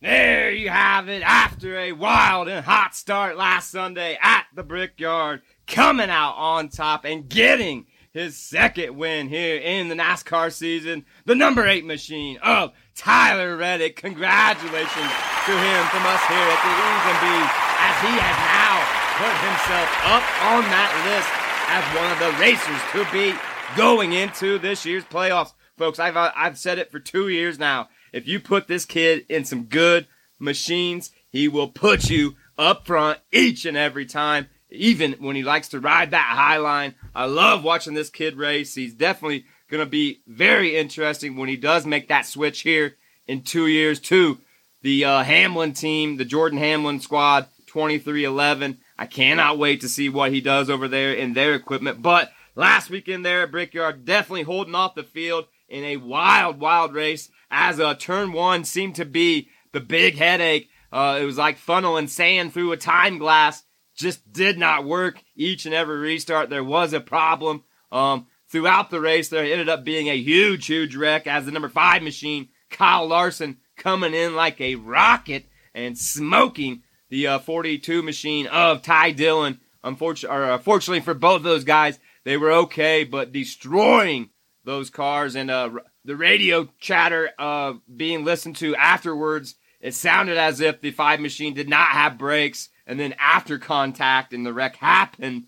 There 0.00 0.50
you 0.50 0.68
have 0.68 1.08
it. 1.08 1.22
After 1.22 1.78
a 1.78 1.92
wild 1.92 2.48
and 2.48 2.64
hot 2.64 2.94
start 2.94 3.36
last 3.36 3.70
Sunday 3.70 4.18
at 4.20 4.46
the 4.54 4.64
Brickyard, 4.64 5.42
coming 5.66 6.10
out 6.10 6.34
on 6.36 6.70
top 6.70 7.04
and 7.04 7.28
getting 7.28 7.86
his 8.12 8.36
second 8.36 8.96
win 8.96 9.28
here 9.28 9.56
in 9.56 9.88
the 9.88 9.94
NASCAR 9.94 10.52
season. 10.52 11.04
The 11.24 11.34
number 11.34 11.66
eight 11.66 11.84
machine 11.84 12.38
of 12.42 12.72
Tyler 12.94 13.56
Reddick. 13.56 13.96
Congratulations 13.96 15.12
to 15.46 15.52
him 15.56 15.82
from 15.88 16.04
us 16.04 16.22
here 16.28 16.48
at 16.48 16.60
the 16.60 16.72
E's 16.76 17.04
and 17.08 17.20
B's 17.24 17.50
as 17.82 17.96
he 18.04 18.12
has 18.20 18.38
now 18.52 19.02
put 19.16 19.34
himself 19.42 19.88
up 20.04 20.24
on 20.52 20.62
that 20.70 20.92
list 21.08 21.42
as 21.72 21.84
one 21.96 22.10
of 22.12 22.18
the 22.20 22.32
racers 22.40 22.82
to 22.92 23.04
be 23.12 23.34
going 23.76 24.12
into 24.12 24.58
this 24.58 24.84
year's 24.84 25.04
playoffs. 25.04 25.54
Folks, 25.78 25.98
I've, 25.98 26.16
uh, 26.16 26.32
I've 26.36 26.58
said 26.58 26.78
it 26.78 26.90
for 26.90 27.00
two 27.00 27.28
years 27.28 27.58
now. 27.58 27.88
If 28.12 28.28
you 28.28 28.40
put 28.40 28.68
this 28.68 28.84
kid 28.84 29.24
in 29.28 29.44
some 29.44 29.64
good 29.64 30.06
machines, 30.38 31.10
he 31.30 31.48
will 31.48 31.68
put 31.68 32.10
you 32.10 32.36
up 32.58 32.86
front 32.86 33.20
each 33.32 33.64
and 33.64 33.76
every 33.76 34.04
time, 34.04 34.48
even 34.72 35.12
when 35.14 35.36
he 35.36 35.42
likes 35.42 35.68
to 35.68 35.80
ride 35.80 36.10
that 36.10 36.34
high 36.36 36.56
line. 36.56 36.94
I 37.14 37.26
love 37.26 37.62
watching 37.62 37.94
this 37.94 38.10
kid 38.10 38.36
race. 38.36 38.74
He's 38.74 38.94
definitely 38.94 39.44
going 39.68 39.84
to 39.84 39.90
be 39.90 40.22
very 40.26 40.76
interesting 40.76 41.36
when 41.36 41.48
he 41.48 41.56
does 41.56 41.86
make 41.86 42.08
that 42.08 42.26
switch 42.26 42.60
here 42.60 42.96
in 43.26 43.42
two 43.42 43.66
years 43.66 44.00
to 44.00 44.38
the 44.82 45.04
uh, 45.04 45.22
Hamlin 45.22 45.72
team, 45.72 46.16
the 46.16 46.24
Jordan 46.24 46.58
Hamlin 46.58 47.00
squad, 47.00 47.46
2311. 47.66 48.78
I 48.98 49.06
cannot 49.06 49.58
wait 49.58 49.80
to 49.80 49.88
see 49.88 50.08
what 50.08 50.32
he 50.32 50.40
does 50.40 50.68
over 50.68 50.88
there 50.88 51.12
in 51.12 51.34
their 51.34 51.54
equipment. 51.54 52.02
But 52.02 52.32
last 52.54 52.90
weekend 52.90 53.24
there 53.24 53.42
at 53.42 53.50
Brickyard, 53.50 54.04
definitely 54.04 54.42
holding 54.42 54.74
off 54.74 54.94
the 54.94 55.02
field 55.02 55.46
in 55.68 55.84
a 55.84 55.96
wild, 55.96 56.60
wild 56.60 56.92
race 56.92 57.30
as 57.50 57.80
uh, 57.80 57.94
turn 57.94 58.32
one 58.32 58.64
seemed 58.64 58.96
to 58.96 59.04
be 59.04 59.48
the 59.72 59.80
big 59.80 60.16
headache. 60.16 60.68
Uh, 60.92 61.18
it 61.20 61.24
was 61.24 61.38
like 61.38 61.58
funneling 61.58 62.08
sand 62.08 62.52
through 62.52 62.72
a 62.72 62.76
time 62.76 63.18
glass. 63.18 63.62
Just 63.94 64.32
did 64.32 64.58
not 64.58 64.84
work 64.84 65.22
each 65.36 65.66
and 65.66 65.74
every 65.74 65.98
restart. 65.98 66.50
There 66.50 66.64
was 66.64 66.92
a 66.92 67.00
problem. 67.00 67.64
Um, 67.90 68.26
throughout 68.48 68.90
the 68.90 69.00
race, 69.00 69.28
there 69.28 69.44
ended 69.44 69.68
up 69.68 69.84
being 69.84 70.08
a 70.08 70.16
huge, 70.16 70.66
huge 70.66 70.96
wreck 70.96 71.26
as 71.26 71.44
the 71.44 71.52
number 71.52 71.68
five 71.68 72.02
machine, 72.02 72.48
Kyle 72.70 73.06
Larson, 73.06 73.58
coming 73.76 74.14
in 74.14 74.34
like 74.34 74.60
a 74.60 74.76
rocket 74.76 75.46
and 75.74 75.96
smoking 75.96 76.82
the 77.10 77.26
uh, 77.26 77.38
42 77.38 78.02
machine 78.02 78.46
of 78.46 78.82
Ty 78.82 79.12
Dillon. 79.12 79.60
Unfortunately, 79.84 80.36
or, 80.36 80.44
unfortunately 80.44 81.00
for 81.00 81.14
both 81.14 81.42
those 81.42 81.64
guys, 81.64 81.98
they 82.24 82.36
were 82.36 82.52
okay, 82.52 83.04
but 83.04 83.32
destroying 83.32 84.30
those 84.64 84.90
cars 84.90 85.34
and 85.34 85.50
uh, 85.50 85.70
the 86.04 86.16
radio 86.16 86.68
chatter 86.78 87.30
uh, 87.38 87.74
being 87.94 88.24
listened 88.24 88.56
to 88.56 88.76
afterwards. 88.76 89.56
It 89.80 89.94
sounded 89.94 90.36
as 90.36 90.60
if 90.60 90.80
the 90.80 90.92
five 90.92 91.20
machine 91.20 91.54
did 91.54 91.68
not 91.68 91.88
have 91.88 92.18
brakes, 92.18 92.68
and 92.86 92.98
then 92.98 93.14
after 93.18 93.58
contact 93.58 94.32
and 94.32 94.44
the 94.44 94.52
wreck 94.52 94.76
happened, 94.76 95.44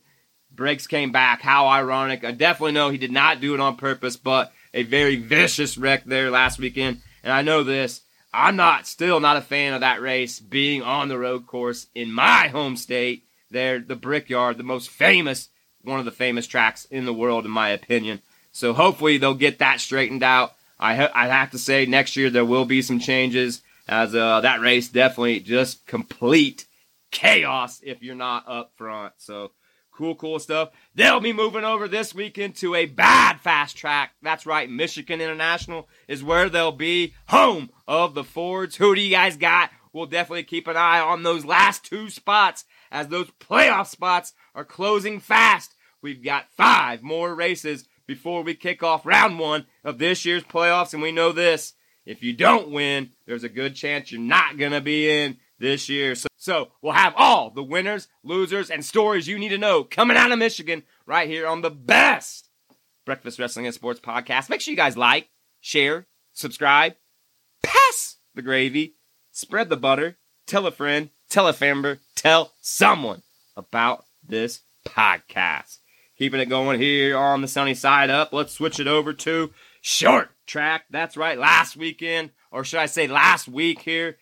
brakes 0.50 0.86
came 0.86 1.12
back. 1.12 1.42
How 1.42 1.66
ironic! 1.66 2.24
I 2.24 2.32
definitely 2.32 2.72
know 2.72 2.90
he 2.90 2.98
did 2.98 3.12
not 3.12 3.40
do 3.40 3.54
it 3.54 3.60
on 3.60 3.76
purpose, 3.76 4.16
but 4.16 4.52
a 4.72 4.82
very 4.82 5.16
vicious 5.16 5.78
wreck 5.78 6.04
there 6.04 6.30
last 6.30 6.58
weekend. 6.58 7.00
And 7.22 7.32
I 7.32 7.42
know 7.42 7.62
this. 7.62 8.02
I'm 8.32 8.56
not 8.56 8.86
still 8.86 9.20
not 9.20 9.36
a 9.36 9.40
fan 9.40 9.74
of 9.74 9.80
that 9.80 10.00
race 10.00 10.40
being 10.40 10.82
on 10.82 11.08
the 11.08 11.18
road 11.18 11.46
course 11.46 11.86
in 11.94 12.12
my 12.12 12.48
home 12.48 12.76
state. 12.76 13.24
There, 13.50 13.78
the 13.78 13.94
Brickyard, 13.94 14.58
the 14.58 14.64
most 14.64 14.90
famous, 14.90 15.48
one 15.82 16.00
of 16.00 16.04
the 16.04 16.10
famous 16.10 16.48
tracks 16.48 16.86
in 16.86 17.04
the 17.04 17.14
world, 17.14 17.44
in 17.44 17.52
my 17.52 17.68
opinion. 17.68 18.20
So 18.50 18.72
hopefully 18.72 19.18
they'll 19.18 19.34
get 19.34 19.60
that 19.60 19.80
straightened 19.80 20.24
out. 20.24 20.54
I 20.80 20.96
ha- 20.96 21.12
I 21.14 21.28
have 21.28 21.52
to 21.52 21.58
say 21.58 21.86
next 21.86 22.16
year 22.16 22.30
there 22.30 22.44
will 22.44 22.64
be 22.64 22.82
some 22.82 22.98
changes 22.98 23.62
as 23.86 24.14
uh, 24.14 24.40
that 24.40 24.60
race 24.60 24.88
definitely 24.88 25.40
just 25.40 25.86
complete 25.86 26.66
chaos 27.14 27.80
if 27.82 28.02
you're 28.02 28.14
not 28.14 28.44
up 28.46 28.72
front. 28.76 29.14
So 29.16 29.52
cool, 29.92 30.16
cool 30.16 30.38
stuff. 30.38 30.70
They'll 30.94 31.20
be 31.20 31.32
moving 31.32 31.64
over 31.64 31.88
this 31.88 32.14
weekend 32.14 32.56
to 32.56 32.74
a 32.74 32.86
bad 32.86 33.40
fast 33.40 33.76
track. 33.76 34.10
That's 34.20 34.44
right, 34.44 34.68
Michigan 34.68 35.20
International 35.20 35.88
is 36.08 36.24
where 36.24 36.50
they'll 36.50 36.72
be, 36.72 37.14
home 37.28 37.70
of 37.88 38.14
the 38.14 38.24
Fords. 38.24 38.76
Who 38.76 38.94
do 38.94 39.00
you 39.00 39.10
guys 39.10 39.36
got? 39.36 39.70
We'll 39.92 40.06
definitely 40.06 40.42
keep 40.42 40.66
an 40.66 40.76
eye 40.76 40.98
on 40.98 41.22
those 41.22 41.44
last 41.44 41.84
two 41.84 42.10
spots 42.10 42.64
as 42.90 43.08
those 43.08 43.30
playoff 43.40 43.86
spots 43.86 44.32
are 44.54 44.64
closing 44.64 45.20
fast. 45.20 45.76
We've 46.02 46.22
got 46.22 46.50
five 46.50 47.02
more 47.02 47.34
races 47.34 47.86
before 48.06 48.42
we 48.42 48.54
kick 48.54 48.82
off 48.82 49.06
round 49.06 49.38
one 49.38 49.66
of 49.84 49.98
this 49.98 50.24
year's 50.24 50.42
playoffs. 50.42 50.92
And 50.92 51.02
we 51.02 51.12
know 51.12 51.30
this 51.30 51.74
if 52.04 52.22
you 52.22 52.34
don't 52.34 52.70
win, 52.70 53.10
there's 53.26 53.44
a 53.44 53.48
good 53.48 53.74
chance 53.74 54.12
you're 54.12 54.20
not 54.20 54.58
going 54.58 54.72
to 54.72 54.80
be 54.80 55.08
in 55.08 55.38
this 55.58 55.88
year. 55.88 56.14
So, 56.14 56.28
so 56.44 56.72
we'll 56.82 56.92
have 56.92 57.14
all 57.16 57.48
the 57.48 57.62
winners, 57.62 58.06
losers, 58.22 58.68
and 58.68 58.84
stories 58.84 59.26
you 59.26 59.38
need 59.38 59.48
to 59.48 59.56
know 59.56 59.82
coming 59.82 60.14
out 60.14 60.30
of 60.30 60.38
Michigan 60.38 60.82
right 61.06 61.26
here 61.26 61.46
on 61.46 61.62
the 61.62 61.70
best 61.70 62.50
Breakfast 63.06 63.38
Wrestling 63.38 63.64
and 63.64 63.74
Sports 63.74 63.98
podcast. 63.98 64.50
Make 64.50 64.60
sure 64.60 64.72
you 64.72 64.76
guys 64.76 64.94
like, 64.94 65.30
share, 65.62 66.06
subscribe, 66.34 66.96
pass 67.62 68.18
the 68.34 68.42
gravy, 68.42 68.96
spread 69.32 69.70
the 69.70 69.78
butter, 69.78 70.18
tell 70.46 70.66
a 70.66 70.70
friend, 70.70 71.08
tell 71.30 71.48
a 71.48 71.54
famber, 71.54 72.00
tell 72.14 72.52
someone 72.60 73.22
about 73.56 74.04
this 74.22 74.60
podcast 74.86 75.78
keeping 76.18 76.40
it 76.40 76.46
going 76.46 76.80
here 76.80 77.16
on 77.16 77.40
the 77.40 77.48
sunny 77.48 77.74
side 77.74 78.10
up. 78.10 78.32
Let's 78.32 78.52
switch 78.52 78.80
it 78.80 78.86
over 78.86 79.12
to 79.12 79.52
short 79.80 80.30
track. 80.46 80.84
That's 80.90 81.16
right. 81.16 81.38
Last 81.38 81.76
weekend, 81.76 82.30
or 82.50 82.64
should 82.64 82.80
I 82.80 82.86
say 82.86 83.06
last 83.06 83.48
week 83.48 83.80
here, 83.80 84.18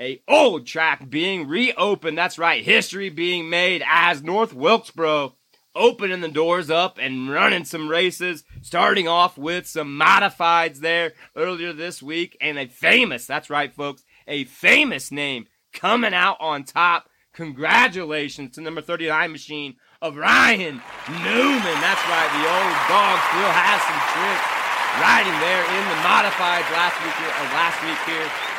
a 0.00 0.22
old 0.28 0.66
track 0.66 1.08
being 1.08 1.46
reopened. 1.48 2.18
That's 2.18 2.38
right. 2.38 2.64
History 2.64 3.10
being 3.10 3.48
made 3.48 3.82
as 3.86 4.22
North 4.22 4.52
Wilkesboro 4.52 5.34
opening 5.76 6.20
the 6.20 6.28
doors 6.28 6.70
up 6.70 6.98
and 7.00 7.30
running 7.30 7.64
some 7.64 7.88
races, 7.88 8.44
starting 8.62 9.08
off 9.08 9.36
with 9.36 9.66
some 9.66 9.98
modifieds 9.98 10.78
there 10.78 11.12
earlier 11.36 11.72
this 11.72 12.02
week 12.02 12.36
and 12.40 12.58
a 12.58 12.66
famous, 12.66 13.26
that's 13.26 13.50
right, 13.50 13.74
folks, 13.74 14.04
a 14.28 14.44
famous 14.44 15.10
name 15.10 15.46
coming 15.72 16.14
out 16.14 16.36
on 16.40 16.64
top. 16.64 17.08
Congratulations 17.32 18.54
to 18.54 18.60
number 18.60 18.80
39 18.80 19.32
machine 19.32 19.74
of 20.00 20.16
Ryan 20.16 20.80
Newman. 21.08 21.78
That's 21.82 22.06
right, 22.06 22.30
the 22.30 22.46
old 22.46 22.74
dog 22.86 23.18
still 23.34 23.50
has 23.50 23.82
some 23.82 24.02
tricks 24.14 24.64
riding 25.02 25.34
there 25.42 25.64
in 25.66 25.84
the 25.90 25.98
modified 26.06 26.62
last 26.70 26.94
week 27.02 27.18
or 27.18 27.46
last 27.50 27.82
week 27.82 27.98
here 28.06 28.30
uh, 28.30 28.53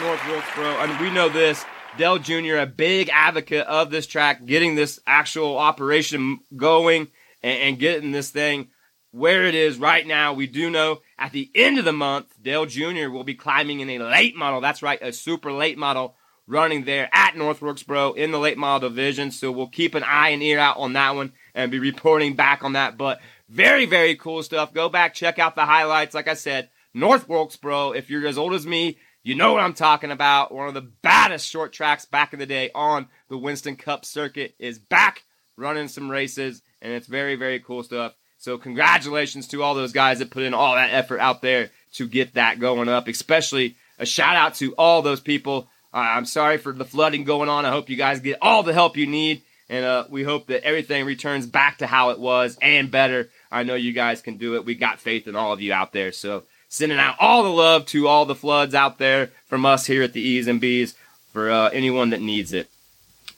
North 0.00 0.26
Wilkesboro. 0.26 0.78
And 0.80 1.00
we 1.00 1.10
know 1.10 1.28
this. 1.28 1.64
Dale 1.96 2.18
Jr., 2.18 2.56
a 2.56 2.66
big 2.66 3.08
advocate 3.10 3.66
of 3.66 3.90
this 3.90 4.06
track, 4.06 4.44
getting 4.44 4.74
this 4.74 5.00
actual 5.06 5.56
operation 5.56 6.40
going 6.54 7.08
and, 7.42 7.58
and 7.60 7.78
getting 7.78 8.12
this 8.12 8.30
thing 8.30 8.68
where 9.12 9.44
it 9.44 9.54
is 9.54 9.78
right 9.78 10.06
now. 10.06 10.34
We 10.34 10.46
do 10.46 10.68
know 10.68 11.00
at 11.18 11.32
the 11.32 11.50
end 11.54 11.78
of 11.78 11.86
the 11.86 11.92
month, 11.92 12.26
Dale 12.42 12.66
Jr. 12.66 13.08
will 13.08 13.24
be 13.24 13.34
climbing 13.34 13.80
in 13.80 13.88
a 13.88 13.98
late 13.98 14.36
model. 14.36 14.60
That's 14.60 14.82
right, 14.82 14.98
a 15.00 15.12
super 15.12 15.52
late 15.52 15.78
model 15.78 16.16
running 16.46 16.84
there 16.84 17.08
at 17.12 17.36
North 17.36 17.62
Wilkesboro 17.62 18.12
in 18.12 18.30
the 18.30 18.38
late 18.38 18.58
model 18.58 18.90
division. 18.90 19.30
So 19.30 19.50
we'll 19.50 19.68
keep 19.68 19.94
an 19.94 20.04
eye 20.04 20.30
and 20.30 20.42
ear 20.42 20.58
out 20.58 20.76
on 20.76 20.92
that 20.92 21.14
one 21.14 21.32
and 21.54 21.70
be 21.70 21.78
reporting 21.78 22.34
back 22.34 22.62
on 22.62 22.74
that. 22.74 22.98
But 22.98 23.20
very, 23.48 23.86
very 23.86 24.16
cool 24.16 24.42
stuff. 24.42 24.74
Go 24.74 24.88
back, 24.88 25.14
check 25.14 25.38
out 25.38 25.54
the 25.54 25.64
highlights. 25.64 26.14
Like 26.14 26.28
I 26.28 26.34
said, 26.34 26.68
North 26.92 27.28
Wilkesboro, 27.28 27.92
if 27.92 28.10
you're 28.10 28.26
as 28.26 28.38
old 28.38 28.54
as 28.54 28.66
me, 28.66 28.98
you 29.26 29.34
know 29.34 29.52
what 29.52 29.62
I'm 29.62 29.74
talking 29.74 30.10
about. 30.10 30.52
One 30.52 30.68
of 30.68 30.74
the 30.74 30.88
baddest 31.02 31.48
short 31.48 31.72
tracks 31.72 32.04
back 32.04 32.32
in 32.32 32.38
the 32.38 32.46
day 32.46 32.70
on 32.74 33.08
the 33.28 33.38
Winston 33.38 33.76
Cup 33.76 34.04
circuit 34.04 34.54
is 34.58 34.78
back 34.78 35.24
running 35.56 35.88
some 35.88 36.10
races, 36.10 36.62
and 36.80 36.92
it's 36.92 37.06
very, 37.06 37.36
very 37.36 37.60
cool 37.60 37.82
stuff. 37.82 38.14
So 38.38 38.58
congratulations 38.58 39.48
to 39.48 39.62
all 39.62 39.74
those 39.74 39.92
guys 39.92 40.20
that 40.20 40.30
put 40.30 40.44
in 40.44 40.54
all 40.54 40.74
that 40.74 40.92
effort 40.92 41.20
out 41.20 41.42
there 41.42 41.70
to 41.94 42.06
get 42.06 42.34
that 42.34 42.60
going 42.60 42.88
up. 42.88 43.08
Especially 43.08 43.76
a 43.98 44.06
shout 44.06 44.36
out 44.36 44.54
to 44.56 44.74
all 44.74 45.02
those 45.02 45.20
people 45.20 45.68
I'm 45.96 46.26
sorry 46.26 46.58
for 46.58 46.72
the 46.72 46.84
flooding 46.84 47.24
going 47.24 47.48
on. 47.48 47.64
I 47.64 47.70
hope 47.70 47.88
you 47.88 47.96
guys 47.96 48.20
get 48.20 48.38
all 48.42 48.62
the 48.62 48.74
help 48.74 48.96
you 48.96 49.06
need. 49.06 49.42
And 49.68 49.84
uh, 49.84 50.04
we 50.10 50.22
hope 50.22 50.46
that 50.46 50.62
everything 50.62 51.06
returns 51.06 51.46
back 51.46 51.78
to 51.78 51.86
how 51.86 52.10
it 52.10 52.20
was 52.20 52.56
and 52.60 52.90
better. 52.90 53.30
I 53.50 53.64
know 53.64 53.74
you 53.74 53.92
guys 53.92 54.20
can 54.20 54.36
do 54.36 54.54
it. 54.54 54.64
We 54.64 54.74
got 54.74 55.00
faith 55.00 55.26
in 55.26 55.34
all 55.34 55.52
of 55.52 55.60
you 55.60 55.72
out 55.72 55.92
there. 55.92 56.12
So 56.12 56.44
sending 56.68 56.98
out 56.98 57.16
all 57.18 57.42
the 57.42 57.50
love 57.50 57.86
to 57.86 58.08
all 58.08 58.26
the 58.26 58.34
floods 58.34 58.74
out 58.74 58.98
there 58.98 59.30
from 59.46 59.64
us 59.66 59.86
here 59.86 60.02
at 60.02 60.12
the 60.12 60.20
E's 60.20 60.48
and 60.48 60.60
B's 60.60 60.94
for 61.32 61.50
uh, 61.50 61.68
anyone 61.70 62.10
that 62.10 62.20
needs 62.20 62.52
it. 62.52 62.68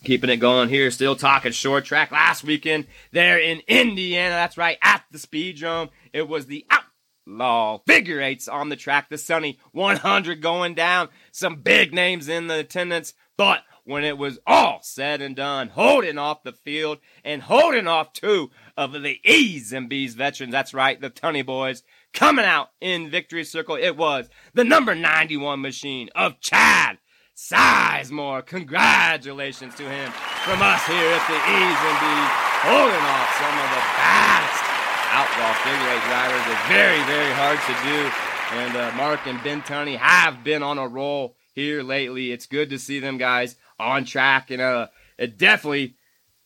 Keeping 0.04 0.30
it 0.30 0.36
going 0.36 0.68
here, 0.68 0.90
still 0.90 1.16
talking 1.16 1.50
short 1.50 1.84
track. 1.84 2.12
Last 2.12 2.44
weekend 2.44 2.86
there 3.10 3.38
in 3.38 3.62
Indiana, 3.66 4.30
that's 4.30 4.56
right, 4.56 4.78
at 4.80 5.02
the 5.10 5.18
speed 5.18 5.56
Speedrome, 5.56 5.90
it 6.12 6.28
was 6.28 6.46
the 6.46 6.64
outlaw 6.70 7.78
figure 7.86 8.20
eights 8.20 8.46
on 8.46 8.68
the 8.68 8.76
track. 8.76 9.08
The 9.08 9.18
Sunny 9.18 9.58
100 9.72 10.40
going 10.40 10.74
down. 10.74 11.08
Some 11.32 11.56
big 11.56 11.92
names 11.92 12.28
in 12.28 12.46
the 12.46 12.60
attendance. 12.60 13.14
But 13.36 13.62
when 13.84 14.04
it 14.04 14.18
was 14.18 14.38
all 14.46 14.80
said 14.82 15.20
and 15.20 15.34
done, 15.34 15.70
holding 15.70 16.18
off 16.18 16.42
the 16.42 16.52
field 16.52 16.98
and 17.24 17.42
holding 17.42 17.88
off 17.88 18.12
two 18.12 18.50
of 18.76 18.92
the 18.92 19.18
E's 19.24 19.72
and 19.72 19.88
B's 19.88 20.14
veterans. 20.14 20.52
That's 20.52 20.74
right, 20.74 21.00
the 21.00 21.10
Tunney 21.10 21.44
boys 21.44 21.82
coming 22.12 22.44
out 22.44 22.70
in 22.80 23.10
victory 23.10 23.44
circle. 23.44 23.76
It 23.76 23.96
was 23.96 24.28
the 24.54 24.64
number 24.64 24.94
91 24.94 25.60
machine 25.60 26.08
of 26.14 26.40
Chad 26.40 26.98
Sizemore. 27.36 28.44
Congratulations 28.44 29.74
to 29.76 29.84
him 29.84 30.10
from 30.42 30.60
us 30.62 30.84
here 30.86 31.10
at 31.14 31.26
the 31.28 31.38
E's 31.38 31.80
and 31.86 31.98
B's, 32.02 32.32
holding 32.66 33.06
off 33.06 33.30
some 33.38 33.54
of 33.54 33.68
the 33.70 33.84
baddest 33.94 34.68
outlaw 35.10 35.52
figure 35.62 35.90
eight 35.94 36.04
drivers 36.08 36.46
is 36.46 36.60
very, 36.68 37.02
very 37.04 37.32
hard 37.34 37.58
to 37.66 37.74
do. 37.86 38.10
And 38.50 38.76
uh, 38.76 38.96
Mark 38.96 39.26
and 39.26 39.42
Ben 39.42 39.62
Tunney 39.62 39.96
have 39.96 40.42
been 40.42 40.62
on 40.62 40.78
a 40.78 40.88
roll 40.88 41.36
here 41.54 41.82
lately. 41.82 42.32
It's 42.32 42.46
good 42.46 42.70
to 42.70 42.78
see 42.78 42.98
them 42.98 43.18
guys 43.18 43.56
on 43.78 44.04
track, 44.04 44.50
and 44.50 44.60
uh, 44.60 44.88
it 45.18 45.38
definitely 45.38 45.96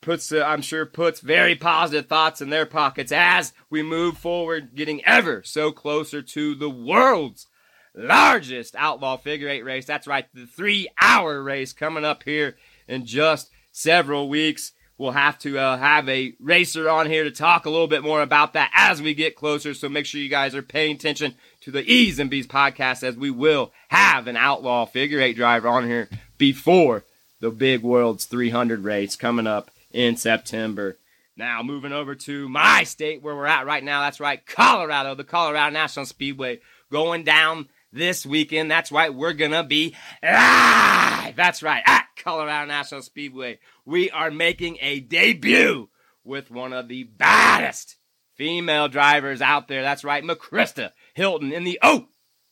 puts, 0.02 0.30
uh, 0.30 0.44
I'm 0.46 0.60
sure, 0.60 0.84
puts 0.84 1.20
very 1.20 1.54
positive 1.54 2.06
thoughts 2.06 2.42
in 2.42 2.50
their 2.50 2.66
pockets 2.66 3.10
as 3.10 3.54
we 3.70 3.82
move 3.82 4.18
forward, 4.18 4.74
getting 4.74 5.02
ever 5.06 5.42
so 5.42 5.72
closer 5.72 6.20
to 6.20 6.54
the 6.54 6.68
world's 6.68 7.46
largest 7.94 8.74
outlaw 8.76 9.16
figure 9.16 9.48
eight 9.48 9.64
race. 9.64 9.86
That's 9.86 10.06
right, 10.06 10.26
the 10.34 10.46
three 10.46 10.88
hour 11.00 11.42
race 11.42 11.72
coming 11.72 12.04
up 12.04 12.24
here 12.24 12.56
in 12.86 13.06
just 13.06 13.50
several 13.70 14.28
weeks. 14.28 14.72
We'll 14.98 15.12
have 15.12 15.38
to 15.40 15.58
uh, 15.58 15.78
have 15.78 16.08
a 16.08 16.34
racer 16.38 16.88
on 16.88 17.06
here 17.06 17.24
to 17.24 17.30
talk 17.30 17.64
a 17.64 17.70
little 17.70 17.88
bit 17.88 18.02
more 18.02 18.22
about 18.22 18.52
that 18.52 18.70
as 18.74 19.02
we 19.02 19.14
get 19.14 19.34
closer. 19.34 19.74
So 19.74 19.88
make 19.88 20.06
sure 20.06 20.20
you 20.20 20.28
guys 20.28 20.54
are 20.54 20.62
paying 20.62 20.94
attention 20.94 21.34
to 21.62 21.70
the 21.70 21.82
E's 21.90 22.18
and 22.18 22.30
B's 22.30 22.46
podcast 22.46 23.02
as 23.02 23.16
we 23.16 23.30
will 23.30 23.72
have 23.88 24.26
an 24.26 24.36
outlaw 24.36 24.84
figure 24.84 25.20
eight 25.20 25.34
driver 25.34 25.68
on 25.68 25.88
here 25.88 26.08
before 26.38 27.04
the 27.40 27.50
big 27.50 27.82
World's 27.82 28.26
300 28.26 28.84
race 28.84 29.16
coming 29.16 29.48
up 29.48 29.72
in 29.92 30.16
September. 30.16 30.98
Now, 31.36 31.62
moving 31.62 31.92
over 31.92 32.14
to 32.14 32.48
my 32.48 32.84
state 32.84 33.22
where 33.22 33.34
we're 33.34 33.46
at 33.46 33.66
right 33.66 33.82
now. 33.82 34.02
That's 34.02 34.20
right, 34.20 34.44
Colorado, 34.44 35.14
the 35.14 35.24
Colorado 35.24 35.72
National 35.72 36.04
Speedway 36.04 36.60
going 36.90 37.24
down 37.24 37.68
this 37.92 38.26
weekend. 38.26 38.70
That's 38.70 38.92
right, 38.92 39.14
we're 39.14 39.32
going 39.32 39.52
to 39.52 39.62
be 39.62 39.94
live. 40.22 41.36
That's 41.36 41.62
right, 41.62 41.82
at 41.86 42.06
Colorado 42.16 42.66
National 42.66 43.02
Speedway. 43.02 43.58
We 43.84 44.10
are 44.10 44.30
making 44.30 44.78
a 44.80 45.00
debut 45.00 45.88
with 46.24 46.50
one 46.50 46.72
of 46.72 46.88
the 46.88 47.04
baddest 47.04 47.96
female 48.34 48.88
drivers 48.88 49.40
out 49.42 49.68
there. 49.68 49.82
That's 49.82 50.04
right, 50.04 50.24
McChrista 50.24 50.90
Hilton 51.14 51.52
in 51.52 51.64
the 51.64 51.78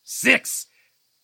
06 0.03 0.66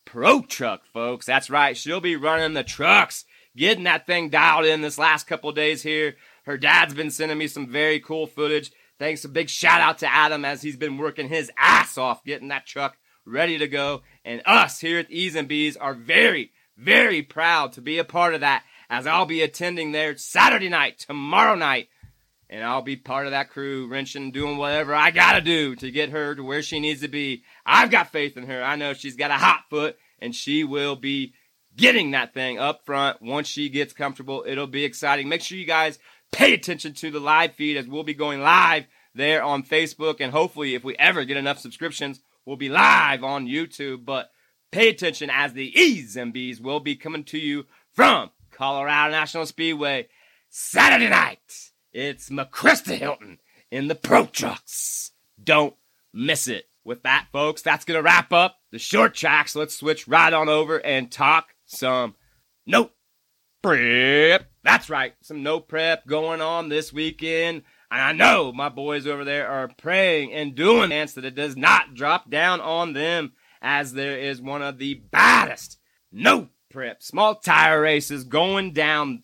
Pro 0.05 0.43
Truck, 0.43 0.83
folks. 0.93 1.27
That's 1.27 1.51
right, 1.51 1.77
she'll 1.77 2.01
be 2.01 2.17
running 2.17 2.55
the 2.55 2.65
trucks, 2.65 3.25
getting 3.57 3.85
that 3.85 4.07
thing 4.07 4.29
dialed 4.29 4.67
in 4.67 4.83
this 4.83 4.99
last 4.99 5.27
couple 5.27 5.51
days 5.53 5.83
here. 5.83 6.17
Her 6.45 6.57
dad's 6.57 6.95
been 6.95 7.11
sending 7.11 7.39
me 7.39 7.49
some 7.49 7.67
very 7.67 7.99
cool 7.99 8.27
footage. 8.27 8.71
Thanks 8.99 9.25
a 9.25 9.29
big 9.29 9.49
shout 9.49 9.81
out 9.81 9.99
to 9.99 10.13
Adam 10.13 10.45
as 10.45 10.63
he's 10.63 10.77
been 10.77 10.99
working 10.99 11.29
his 11.29 11.51
ass 11.59 11.99
off 11.99 12.25
getting 12.25 12.49
that 12.49 12.67
truck 12.67 12.97
ready 13.27 13.59
to 13.59 13.69
go. 13.69 14.03
And 14.25 14.43
us 14.47 14.81
here 14.81 14.99
at 14.99 15.11
E's 15.11 15.35
and 15.35 15.49
B's 15.49 15.77
are 15.77 15.95
very, 15.95 16.53
very 16.77 17.23
proud 17.23 17.73
to 17.73 17.81
be 17.81 17.99
a 17.99 18.05
part 18.05 18.35
of 18.35 18.41
that 18.41 18.65
as 18.89 19.07
I'll 19.07 19.27
be 19.27 19.43
attending 19.43 19.93
there 19.93 20.17
Saturday 20.17 20.69
night, 20.69 20.99
tomorrow 20.99 21.57
night. 21.57 21.89
And 22.49 22.63
I'll 22.63 22.83
be 22.83 22.95
part 22.95 23.27
of 23.27 23.33
that 23.33 23.51
crew, 23.51 23.89
wrenching, 23.89 24.31
doing 24.31 24.57
whatever 24.57 24.95
I 24.95 25.11
gotta 25.11 25.41
do 25.41 25.75
to 25.77 25.91
get 25.91 26.11
her 26.11 26.35
to 26.35 26.45
where 26.45 26.63
she 26.63 26.79
needs 26.79 27.01
to 27.01 27.09
be. 27.09 27.43
I've 27.67 27.91
got 27.91 28.13
faith 28.13 28.37
in 28.37 28.47
her. 28.47 28.63
I 28.63 28.77
know 28.77 28.95
she's 28.95 29.17
got 29.17 29.33
a 29.33 29.35
hot 29.35 29.65
foot 29.69 29.97
and 30.21 30.35
she 30.35 30.63
will 30.63 30.95
be 30.95 31.35
getting 31.77 32.13
that 32.13 32.35
thing 32.35 32.59
up 32.59 32.85
front 32.85 33.21
once 33.21 33.49
she 33.49 33.69
gets 33.69 33.93
comfortable. 33.93 34.45
It'll 34.47 34.67
be 34.67 34.85
exciting. 34.85 35.29
Make 35.29 35.43
sure 35.43 35.59
you 35.59 35.67
guys 35.67 35.99
pay 36.33 36.55
attention 36.55 36.95
to 36.95 37.11
the 37.11 37.21
live 37.21 37.55
feed 37.55 37.77
as 37.77 37.87
we'll 37.87 38.03
be 38.03 38.15
going 38.15 38.41
live 38.41 38.87
there 39.15 39.43
on 39.43 39.63
Facebook. 39.63 40.17
And 40.21 40.33
hopefully, 40.33 40.75
if 40.75 40.85
we 40.85 40.97
ever 40.97 41.25
get 41.25 41.37
enough 41.37 41.59
subscriptions, 41.59 42.21
we'll 42.45 42.57
be 42.57 42.69
live 42.69 43.23
on 43.25 43.47
YouTube. 43.47 44.05
But 44.05 44.31
pay 44.71 44.89
attention 44.89 45.31
as 45.31 45.53
the 45.53 45.79
E's 45.79 46.17
and 46.17 46.33
B's 46.33 46.61
will 46.61 46.81
be 46.81 46.97
coming 46.97 47.25
to 47.25 47.39
you 47.39 47.67
from 47.93 48.31
Colorado 48.51 49.13
National 49.13 49.47
Speedway 49.47 50.09
Saturday 50.49 51.11
night. 51.11 51.71
It's 51.93 52.31
McChrista 52.31 52.97
Hilton 52.97 53.39
in 53.71 53.89
the 53.89 53.95
Pro 53.95 54.27
Trucks. 54.27 55.13
Don't 55.43 55.75
miss 56.13 56.49
it. 56.49 56.67
With 56.85 57.03
that, 57.03 57.27
folks, 57.33 57.63
that's 57.63 57.85
going 57.85 57.99
to 57.99 58.03
wrap 58.03 58.33
up 58.33 58.59
the 58.71 58.79
short 58.79 59.15
tracks. 59.15 59.57
Let's 59.57 59.75
switch 59.75 60.07
right 60.07 60.33
on 60.33 60.49
over 60.49 60.79
and 60.79 61.11
talk 61.11 61.49
some 61.67 62.15
note 62.67 62.93
prep. 63.63 64.51
That's 64.63 64.89
right, 64.91 65.15
some 65.21 65.43
no 65.43 65.61
prep 65.61 66.07
going 66.07 66.41
on 66.41 66.69
this 66.69 66.93
weekend. 66.93 67.63
And 67.91 68.01
I 68.01 68.13
know 68.13 68.53
my 68.53 68.69
boys 68.69 69.07
over 69.07 69.25
there 69.25 69.49
are 69.49 69.69
praying 69.79 70.33
and 70.33 70.55
doing 70.55 70.91
dance 70.91 71.13
that 71.15 71.25
it 71.25 71.35
does 71.35 71.57
not 71.57 71.95
drop 71.95 72.31
down 72.31 72.61
on 72.61 72.95
them 72.95 73.33
as 73.63 73.93
there 73.93 74.19
is 74.19 74.41
one 74.41 74.63
of 74.63 74.79
the 74.79 74.95
baddest 74.95 75.79
no 76.13 76.49
prep 76.71 77.03
small 77.03 77.35
tire 77.35 77.81
races 77.81 78.25
going 78.25 78.73
down 78.73 79.23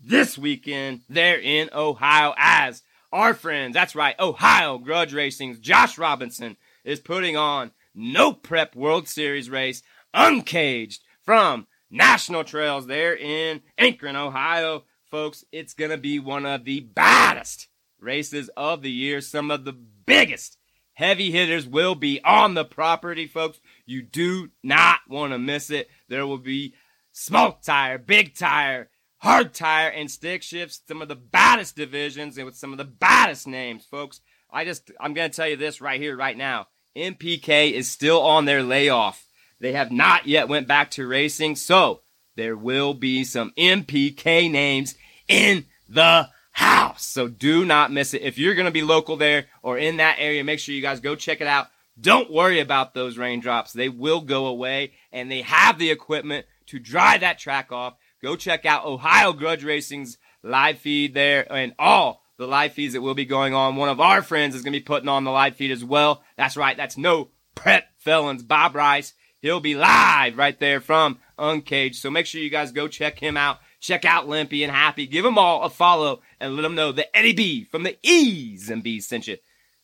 this 0.00 0.38
weekend 0.38 1.02
there 1.08 1.38
in 1.38 1.68
Ohio 1.74 2.34
as 2.36 2.82
our 3.12 3.32
friends, 3.32 3.72
that's 3.74 3.94
right, 3.94 4.18
Ohio 4.20 4.78
Grudge 4.78 5.14
Racing's 5.14 5.58
Josh 5.58 5.96
Robinson 5.96 6.56
is 6.84 7.00
putting 7.00 7.36
on 7.36 7.72
no 7.94 8.32
prep 8.32 8.76
World 8.76 9.08
Series 9.08 9.48
race 9.48 9.82
uncaged 10.12 11.02
from 11.22 11.66
National 11.90 12.44
Trails 12.44 12.86
there 12.86 13.16
in 13.16 13.62
Akron, 13.76 14.16
Ohio. 14.16 14.84
Folks, 15.10 15.44
it's 15.52 15.74
going 15.74 15.90
to 15.90 15.96
be 15.96 16.18
one 16.18 16.44
of 16.44 16.64
the 16.64 16.80
baddest 16.80 17.68
races 18.00 18.50
of 18.56 18.82
the 18.82 18.90
year. 18.90 19.20
Some 19.20 19.50
of 19.50 19.64
the 19.64 19.72
biggest 19.72 20.58
heavy 20.94 21.30
hitters 21.30 21.66
will 21.66 21.94
be 21.94 22.22
on 22.24 22.54
the 22.54 22.64
property, 22.64 23.26
folks. 23.26 23.60
You 23.86 24.02
do 24.02 24.50
not 24.62 25.00
want 25.08 25.32
to 25.32 25.38
miss 25.38 25.70
it. 25.70 25.88
There 26.08 26.26
will 26.26 26.38
be 26.38 26.74
small 27.12 27.52
tire, 27.52 27.98
big 27.98 28.34
tire, 28.34 28.90
hard 29.18 29.54
tire, 29.54 29.88
and 29.88 30.10
stick 30.10 30.42
shifts. 30.42 30.80
Some 30.86 31.00
of 31.00 31.08
the 31.08 31.16
baddest 31.16 31.76
divisions 31.76 32.36
and 32.36 32.46
with 32.46 32.56
some 32.56 32.72
of 32.72 32.78
the 32.78 32.84
baddest 32.84 33.46
names, 33.46 33.84
folks. 33.86 34.20
I 34.50 34.64
just, 34.64 34.90
I'm 35.00 35.14
going 35.14 35.30
to 35.30 35.36
tell 35.36 35.48
you 35.48 35.56
this 35.56 35.80
right 35.80 36.00
here, 36.00 36.16
right 36.16 36.36
now. 36.36 36.68
NPK 36.96 37.72
is 37.72 37.90
still 37.90 38.20
on 38.22 38.44
their 38.44 38.62
layoff. 38.62 39.27
They 39.60 39.72
have 39.72 39.90
not 39.90 40.26
yet 40.26 40.48
went 40.48 40.68
back 40.68 40.90
to 40.92 41.06
racing, 41.06 41.56
so 41.56 42.02
there 42.36 42.56
will 42.56 42.94
be 42.94 43.24
some 43.24 43.52
NPK 43.58 44.50
names 44.50 44.94
in 45.26 45.66
the 45.88 46.28
house. 46.52 47.04
So 47.04 47.28
do 47.28 47.64
not 47.64 47.92
miss 47.92 48.14
it. 48.14 48.22
If 48.22 48.38
you're 48.38 48.54
going 48.54 48.66
to 48.66 48.72
be 48.72 48.82
local 48.82 49.16
there 49.16 49.46
or 49.62 49.78
in 49.78 49.96
that 49.96 50.16
area, 50.18 50.44
make 50.44 50.60
sure 50.60 50.74
you 50.74 50.82
guys 50.82 51.00
go 51.00 51.14
check 51.14 51.40
it 51.40 51.46
out. 51.46 51.68
Don't 52.00 52.30
worry 52.30 52.60
about 52.60 52.94
those 52.94 53.18
raindrops. 53.18 53.72
They 53.72 53.88
will 53.88 54.20
go 54.20 54.46
away 54.46 54.92
and 55.12 55.30
they 55.30 55.42
have 55.42 55.78
the 55.78 55.90
equipment 55.90 56.46
to 56.66 56.78
dry 56.78 57.18
that 57.18 57.38
track 57.38 57.72
off. 57.72 57.94
Go 58.22 58.36
check 58.36 58.64
out 58.66 58.84
Ohio 58.84 59.32
Grudge 59.32 59.64
Racing's 59.64 60.18
live 60.42 60.78
feed 60.78 61.14
there 61.14 61.52
and 61.52 61.74
all 61.78 62.22
the 62.36 62.46
live 62.46 62.72
feeds 62.72 62.94
that 62.94 63.02
will 63.02 63.14
be 63.14 63.24
going 63.24 63.54
on. 63.54 63.76
One 63.76 63.88
of 63.88 64.00
our 64.00 64.22
friends 64.22 64.54
is 64.54 64.62
going 64.62 64.72
to 64.72 64.78
be 64.78 64.84
putting 64.84 65.08
on 65.08 65.24
the 65.24 65.32
live 65.32 65.56
feed 65.56 65.72
as 65.72 65.84
well. 65.84 66.22
That's 66.36 66.56
right. 66.56 66.76
That's 66.76 66.96
no 66.96 67.30
prep 67.54 67.88
felons. 67.98 68.44
Bob 68.44 68.76
Rice. 68.76 69.14
He'll 69.40 69.60
be 69.60 69.74
live 69.74 70.36
right 70.36 70.58
there 70.58 70.80
from 70.80 71.18
Uncaged. 71.38 71.96
So 71.96 72.10
make 72.10 72.26
sure 72.26 72.40
you 72.40 72.50
guys 72.50 72.72
go 72.72 72.88
check 72.88 73.18
him 73.18 73.36
out. 73.36 73.58
Check 73.80 74.04
out 74.04 74.28
Limpy 74.28 74.64
and 74.64 74.72
Happy. 74.72 75.06
Give 75.06 75.24
them 75.24 75.38
all 75.38 75.62
a 75.62 75.70
follow 75.70 76.22
and 76.40 76.56
let 76.56 76.62
them 76.62 76.74
know 76.74 76.90
that 76.92 77.16
Eddie 77.16 77.32
B 77.32 77.64
from 77.64 77.84
the 77.84 77.96
E's 78.02 78.68
and 78.68 78.82
B's 78.82 79.06
sent 79.06 79.28
you. 79.28 79.36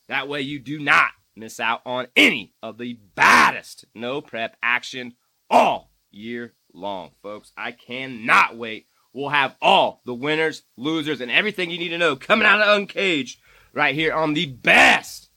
That 0.09 0.27
way 0.27 0.41
you 0.41 0.59
do 0.59 0.79
not 0.79 1.11
miss 1.35 1.59
out 1.59 1.81
on 1.85 2.07
any 2.15 2.53
of 2.61 2.77
the 2.77 2.99
baddest 3.15 3.85
no 3.95 4.21
prep 4.21 4.57
action 4.61 5.13
all 5.49 5.91
year 6.11 6.53
long, 6.73 7.11
folks. 7.21 7.51
I 7.57 7.71
cannot 7.71 8.57
wait. 8.57 8.87
We'll 9.13 9.29
have 9.29 9.55
all 9.61 10.01
the 10.05 10.13
winners, 10.13 10.63
losers, 10.75 11.21
and 11.21 11.31
everything 11.31 11.71
you 11.71 11.77
need 11.77 11.89
to 11.89 11.97
know 11.97 12.17
coming 12.17 12.45
out 12.45 12.59
of 12.59 12.77
Uncaged 12.77 13.39
right 13.73 13.95
here 13.95 14.13
on 14.13 14.33
the 14.33 14.47
best 14.47 15.29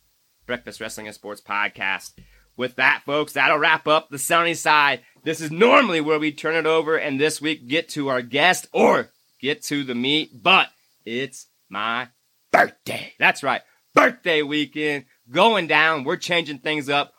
Breakfast 0.47 0.81
Wrestling 0.81 1.07
and 1.07 1.15
Sports 1.15 1.41
podcast. 1.41 2.15
With 2.59 2.75
that, 2.75 3.05
folks, 3.07 3.35
that'll 3.35 3.57
wrap 3.57 3.87
up 3.87 4.11
the 4.11 4.19
sunny 4.19 4.55
side. 4.55 5.03
This 5.23 5.41
is 5.41 5.53
normally 5.53 6.01
where 6.01 6.19
we 6.19 6.33
turn 6.33 6.57
it 6.57 6.67
over 6.67 6.97
and 6.97 7.21
this 7.21 7.41
week 7.41 7.69
get 7.69 7.89
to 7.91 8.09
our 8.09 8.21
guest 8.21 8.67
or 8.73 9.13
get 9.41 9.63
to 9.65 9.85
the 9.85 9.95
meat, 9.95 10.43
but 10.43 10.67
it's 11.05 11.47
my 11.69 12.09
birthday. 12.51 13.13
That's 13.17 13.45
right. 13.45 13.63
Birthday 13.95 14.43
weekend 14.43 15.05
going 15.31 15.69
down. 15.69 16.03
We're 16.03 16.17
changing 16.17 16.59
things 16.59 16.89
up. 16.89 17.15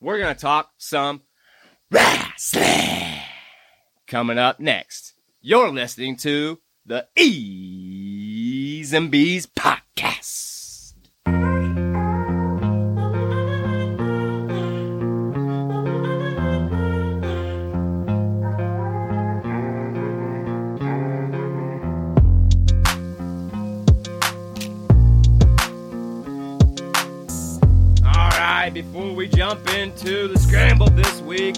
We're 0.00 0.18
going 0.18 0.34
to 0.34 0.40
talk 0.40 0.70
some 0.78 1.20
wrestling. 1.90 3.20
Coming 4.06 4.38
up 4.38 4.58
next, 4.58 5.12
you're 5.42 5.70
listening 5.70 6.16
to 6.16 6.60
the 6.86 7.08
E's 7.14 8.94
and 8.94 9.10
B's 9.10 9.46
podcast. 9.46 10.57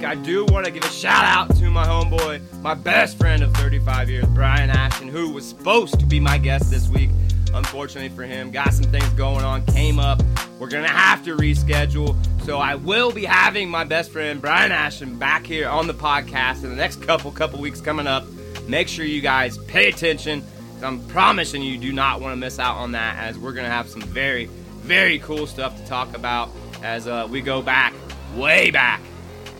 Week, 0.00 0.08
I 0.08 0.14
do 0.14 0.44
want 0.46 0.64
to 0.64 0.70
give 0.70 0.84
a 0.84 0.88
shout 0.88 1.24
out 1.24 1.54
to 1.56 1.70
my 1.70 1.84
homeboy, 1.86 2.40
my 2.62 2.74
best 2.74 3.18
friend 3.18 3.42
of 3.42 3.52
35 3.54 4.08
years, 4.08 4.26
Brian 4.28 4.70
Ashton, 4.70 5.08
who 5.08 5.30
was 5.30 5.46
supposed 5.46 5.98
to 6.00 6.06
be 6.06 6.18
my 6.18 6.38
guest 6.38 6.70
this 6.70 6.88
week. 6.88 7.10
Unfortunately 7.52 8.08
for 8.08 8.22
him, 8.22 8.50
got 8.50 8.72
some 8.72 8.84
things 8.90 9.08
going 9.10 9.44
on, 9.44 9.64
came 9.66 9.98
up, 9.98 10.22
we're 10.58 10.68
gonna 10.68 10.88
have 10.88 11.24
to 11.24 11.36
reschedule. 11.36 12.16
So 12.44 12.58
I 12.58 12.76
will 12.76 13.12
be 13.12 13.24
having 13.24 13.68
my 13.68 13.84
best 13.84 14.10
friend 14.10 14.40
Brian 14.40 14.72
Ashton 14.72 15.18
back 15.18 15.44
here 15.44 15.68
on 15.68 15.86
the 15.86 15.94
podcast 15.94 16.64
in 16.64 16.70
the 16.70 16.76
next 16.76 17.02
couple 17.02 17.30
couple 17.30 17.60
weeks 17.60 17.80
coming 17.80 18.06
up. 18.06 18.24
Make 18.68 18.88
sure 18.88 19.04
you 19.04 19.20
guys 19.20 19.58
pay 19.58 19.88
attention. 19.88 20.42
I'm 20.82 21.04
promising 21.08 21.62
you 21.62 21.76
do 21.76 21.92
not 21.92 22.20
want 22.20 22.32
to 22.32 22.36
miss 22.36 22.58
out 22.58 22.76
on 22.76 22.92
that 22.92 23.18
as 23.18 23.38
we're 23.38 23.52
gonna 23.52 23.68
have 23.68 23.88
some 23.88 24.02
very 24.02 24.46
very 24.80 25.18
cool 25.18 25.46
stuff 25.46 25.76
to 25.76 25.84
talk 25.86 26.16
about 26.16 26.50
as 26.82 27.06
uh, 27.06 27.28
we 27.30 27.42
go 27.42 27.60
back 27.60 27.92
way 28.34 28.70
back 28.70 29.02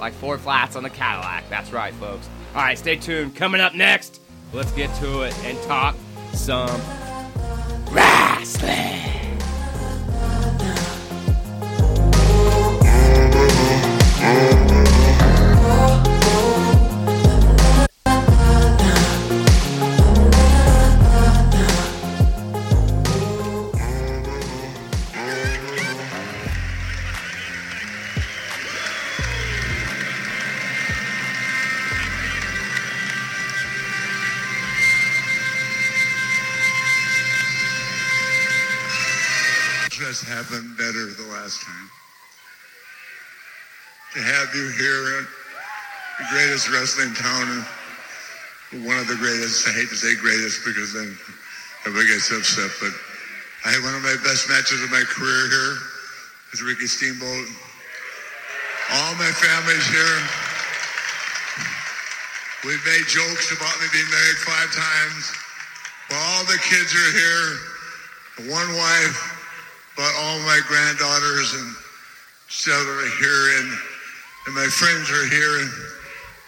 like 0.00 0.12
four 0.14 0.38
flats 0.38 0.76
on 0.76 0.82
the 0.82 0.90
Cadillac. 0.90 1.48
That's 1.48 1.72
right, 1.72 1.94
folks. 1.94 2.28
All 2.54 2.62
right, 2.62 2.78
stay 2.78 2.96
tuned. 2.96 3.36
Coming 3.36 3.60
up 3.60 3.74
next, 3.74 4.20
let's 4.52 4.72
get 4.72 4.94
to 4.96 5.22
it 5.22 5.38
and 5.44 5.60
talk 5.62 5.94
some 6.32 6.80
wrestling. 7.92 9.10
just 14.30 14.79
You 44.50 44.66
here 44.74 45.18
in 45.20 45.26
the 46.18 46.26
greatest 46.34 46.66
wrestling 46.74 47.14
town, 47.14 47.62
and 48.74 48.82
one 48.82 48.98
of 48.98 49.06
the 49.06 49.14
greatest, 49.14 49.62
I 49.68 49.70
hate 49.78 49.86
to 49.90 49.94
say 49.94 50.18
greatest 50.18 50.66
because 50.66 50.90
then 50.90 51.14
everybody 51.86 52.10
gets 52.10 52.34
upset, 52.34 52.66
but 52.82 52.90
I 53.62 53.70
had 53.70 53.84
one 53.86 53.94
of 53.94 54.02
my 54.02 54.18
best 54.26 54.50
matches 54.50 54.82
of 54.82 54.90
my 54.90 55.06
career 55.06 55.46
here 55.54 55.74
with 56.50 56.66
Ricky 56.66 56.90
Steamboat. 56.90 57.46
All 58.90 59.14
my 59.22 59.30
family's 59.38 59.86
here. 59.86 60.18
We've 62.66 62.82
made 62.90 63.06
jokes 63.06 63.54
about 63.54 63.78
me 63.78 63.86
being 63.94 64.10
married 64.10 64.40
five 64.42 64.70
times. 64.74 65.30
But 66.10 66.18
all 66.18 66.42
the 66.50 66.58
kids 66.58 66.90
are 66.90 67.12
here. 67.14 68.50
One 68.50 68.70
wife, 68.74 69.18
but 69.94 70.10
all 70.26 70.42
my 70.42 70.58
granddaughters 70.66 71.54
and 71.54 71.70
stuff 72.50 72.82
are 72.82 73.10
here, 73.22 73.62
and, 73.62 73.89
and 74.46 74.54
my 74.54 74.66
friends 74.66 75.10
are 75.10 75.26
here. 75.28 75.60
And, 75.60 75.70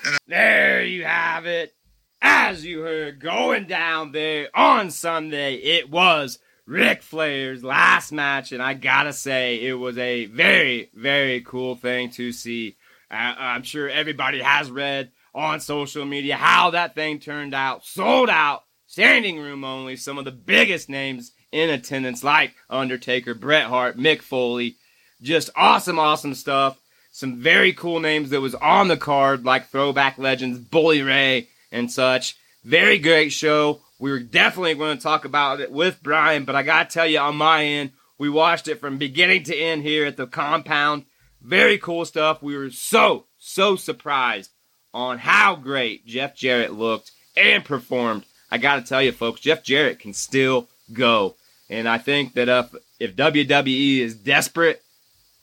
and 0.06 0.18
There 0.26 0.84
you 0.84 1.04
have 1.04 1.46
it. 1.46 1.74
As 2.20 2.64
you 2.64 2.80
heard, 2.80 3.20
going 3.20 3.66
down 3.66 4.12
there 4.12 4.48
on 4.54 4.90
Sunday, 4.90 5.56
it 5.56 5.90
was 5.90 6.38
Ric 6.66 7.02
Flair's 7.02 7.64
last 7.64 8.12
match, 8.12 8.52
and 8.52 8.62
I 8.62 8.74
gotta 8.74 9.12
say, 9.12 9.56
it 9.56 9.74
was 9.74 9.98
a 9.98 10.26
very, 10.26 10.90
very 10.94 11.40
cool 11.40 11.74
thing 11.74 12.10
to 12.12 12.30
see. 12.32 12.76
Uh, 13.10 13.34
I'm 13.36 13.64
sure 13.64 13.88
everybody 13.88 14.40
has 14.40 14.70
read 14.70 15.10
on 15.34 15.60
social 15.60 16.04
media 16.04 16.36
how 16.36 16.70
that 16.70 16.94
thing 16.94 17.18
turned 17.18 17.54
out. 17.54 17.84
Sold 17.84 18.30
out, 18.30 18.62
standing 18.86 19.38
room 19.38 19.64
only, 19.64 19.96
some 19.96 20.18
of 20.18 20.24
the 20.24 20.30
biggest 20.30 20.88
names 20.88 21.32
in 21.50 21.68
attendance, 21.68 22.22
like 22.22 22.54
Undertaker, 22.70 23.34
Bret 23.34 23.66
Hart, 23.66 23.98
Mick 23.98 24.22
Foley. 24.22 24.76
Just 25.20 25.50
awesome, 25.56 25.98
awesome 25.98 26.34
stuff. 26.34 26.78
Some 27.12 27.36
very 27.36 27.74
cool 27.74 28.00
names 28.00 28.30
that 28.30 28.40
was 28.40 28.54
on 28.54 28.88
the 28.88 28.96
card, 28.96 29.44
like 29.44 29.68
throwback 29.68 30.16
legends, 30.16 30.58
Bully 30.58 31.02
Ray 31.02 31.48
and 31.70 31.92
such. 31.92 32.36
Very 32.64 32.98
great 32.98 33.32
show. 33.32 33.80
We 33.98 34.10
were 34.10 34.18
definitely 34.18 34.74
going 34.74 34.96
to 34.96 35.02
talk 35.02 35.24
about 35.24 35.60
it 35.60 35.70
with 35.70 36.02
Brian, 36.02 36.44
but 36.44 36.56
I 36.56 36.62
got 36.62 36.88
to 36.88 36.94
tell 36.94 37.06
you, 37.06 37.18
on 37.18 37.36
my 37.36 37.64
end, 37.64 37.92
we 38.18 38.30
watched 38.30 38.66
it 38.66 38.80
from 38.80 38.96
beginning 38.98 39.44
to 39.44 39.56
end 39.56 39.82
here 39.82 40.06
at 40.06 40.16
the 40.16 40.26
compound. 40.26 41.04
Very 41.42 41.76
cool 41.76 42.04
stuff. 42.04 42.42
We 42.42 42.56
were 42.56 42.70
so, 42.70 43.26
so 43.38 43.76
surprised 43.76 44.50
on 44.94 45.18
how 45.18 45.56
great 45.56 46.06
Jeff 46.06 46.34
Jarrett 46.34 46.72
looked 46.72 47.12
and 47.36 47.64
performed. 47.64 48.24
I 48.50 48.58
got 48.58 48.76
to 48.76 48.82
tell 48.82 49.02
you, 49.02 49.12
folks, 49.12 49.40
Jeff 49.40 49.62
Jarrett 49.62 49.98
can 49.98 50.14
still 50.14 50.68
go. 50.92 51.36
And 51.68 51.88
I 51.88 51.98
think 51.98 52.34
that 52.34 52.48
if, 52.48 52.74
if 52.98 53.16
WWE 53.16 53.98
is 53.98 54.14
desperate, 54.14 54.82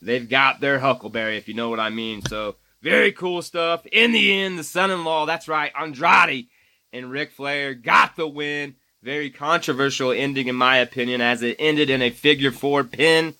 they've 0.01 0.27
got 0.29 0.59
their 0.59 0.79
Huckleberry, 0.79 1.37
if 1.37 1.47
you 1.47 1.53
know 1.53 1.69
what 1.69 1.79
I 1.79 1.89
mean. 1.89 2.21
So, 2.21 2.55
very 2.81 3.11
cool 3.11 3.41
stuff. 3.41 3.85
In 3.87 4.11
the 4.11 4.31
end, 4.39 4.57
the 4.57 4.63
son 4.63 4.91
in 4.91 5.03
law, 5.03 5.25
that's 5.25 5.47
right, 5.47 5.71
Andrade 5.77 6.47
and 6.93 7.11
Ric 7.11 7.31
Flair 7.31 7.73
got 7.73 8.15
the 8.15 8.27
win. 8.27 8.75
Very 9.01 9.29
controversial 9.29 10.11
ending, 10.11 10.47
in 10.47 10.55
my 10.55 10.77
opinion, 10.77 11.21
as 11.21 11.41
it 11.41 11.55
ended 11.57 11.89
in 11.89 12.01
a 12.01 12.09
figure 12.09 12.51
four 12.51 12.83
pin. 12.83 13.33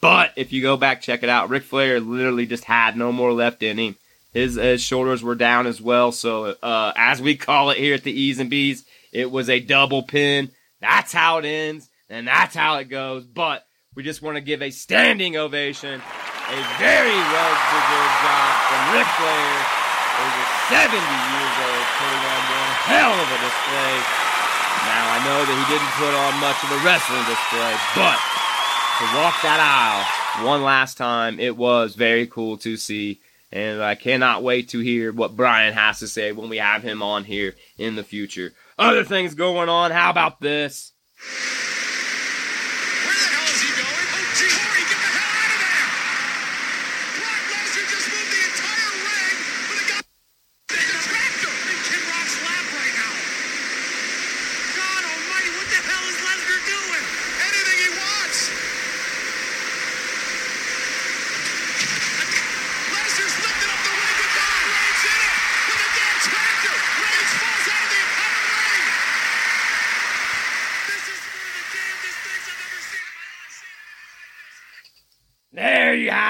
But 0.00 0.32
if 0.36 0.52
you 0.52 0.62
go 0.62 0.76
back, 0.76 1.00
check 1.00 1.22
it 1.22 1.28
out. 1.28 1.48
Ric 1.48 1.64
Flair 1.64 1.98
literally 2.00 2.46
just 2.46 2.64
had 2.64 2.96
no 2.96 3.10
more 3.12 3.32
left 3.32 3.62
in 3.62 3.78
him. 3.78 3.96
His, 4.32 4.54
his 4.54 4.82
shoulders 4.82 5.22
were 5.22 5.34
down 5.34 5.66
as 5.66 5.80
well. 5.80 6.12
So, 6.12 6.56
uh, 6.62 6.92
as 6.96 7.20
we 7.20 7.36
call 7.36 7.70
it 7.70 7.78
here 7.78 7.94
at 7.94 8.04
the 8.04 8.12
E's 8.12 8.38
and 8.38 8.48
B's, 8.48 8.84
it 9.12 9.30
was 9.30 9.50
a 9.50 9.60
double 9.60 10.02
pin. 10.02 10.50
That's 10.80 11.12
how 11.12 11.38
it 11.38 11.44
ends, 11.44 11.88
and 12.08 12.26
that's 12.26 12.54
how 12.54 12.76
it 12.78 12.84
goes. 12.84 13.24
But 13.24 13.64
we 13.94 14.02
just 14.02 14.22
want 14.22 14.36
to 14.36 14.40
give 14.40 14.62
a 14.62 14.70
standing 14.70 15.36
ovation, 15.36 16.00
a 16.00 16.58
very 16.80 17.18
well 17.32 17.54
deserved 17.68 18.16
job 18.24 18.50
from 18.72 18.80
Ric 18.96 19.08
Flair, 19.20 19.52
over 20.16 20.44
70 20.72 20.96
years 20.96 21.56
old, 21.60 21.86
putting 22.00 22.24
on 22.24 22.42
one 22.48 22.72
hell 22.88 23.12
of 23.12 23.28
a 23.28 23.38
display. 23.44 23.94
Now, 24.88 25.04
I 25.12 25.18
know 25.28 25.40
that 25.44 25.56
he 25.56 25.66
didn't 25.68 25.94
put 26.00 26.12
on 26.16 26.32
much 26.40 26.58
of 26.64 26.72
a 26.72 26.80
wrestling 26.84 27.24
display, 27.28 27.72
but 27.94 28.18
to 28.98 29.04
walk 29.16 29.36
that 29.42 29.60
aisle 29.60 30.46
one 30.46 30.62
last 30.62 30.96
time, 30.96 31.38
it 31.38 31.56
was 31.56 31.94
very 31.94 32.26
cool 32.26 32.56
to 32.58 32.76
see. 32.76 33.20
And 33.52 33.82
I 33.82 33.94
cannot 33.94 34.42
wait 34.42 34.70
to 34.70 34.78
hear 34.78 35.12
what 35.12 35.36
Brian 35.36 35.74
has 35.74 35.98
to 35.98 36.08
say 36.08 36.32
when 36.32 36.48
we 36.48 36.56
have 36.56 36.82
him 36.82 37.02
on 37.02 37.24
here 37.24 37.54
in 37.76 37.96
the 37.96 38.02
future. 38.02 38.54
Other 38.78 39.04
things 39.04 39.34
going 39.34 39.68
on. 39.68 39.90
How 39.90 40.08
about 40.08 40.40
this? 40.40 40.92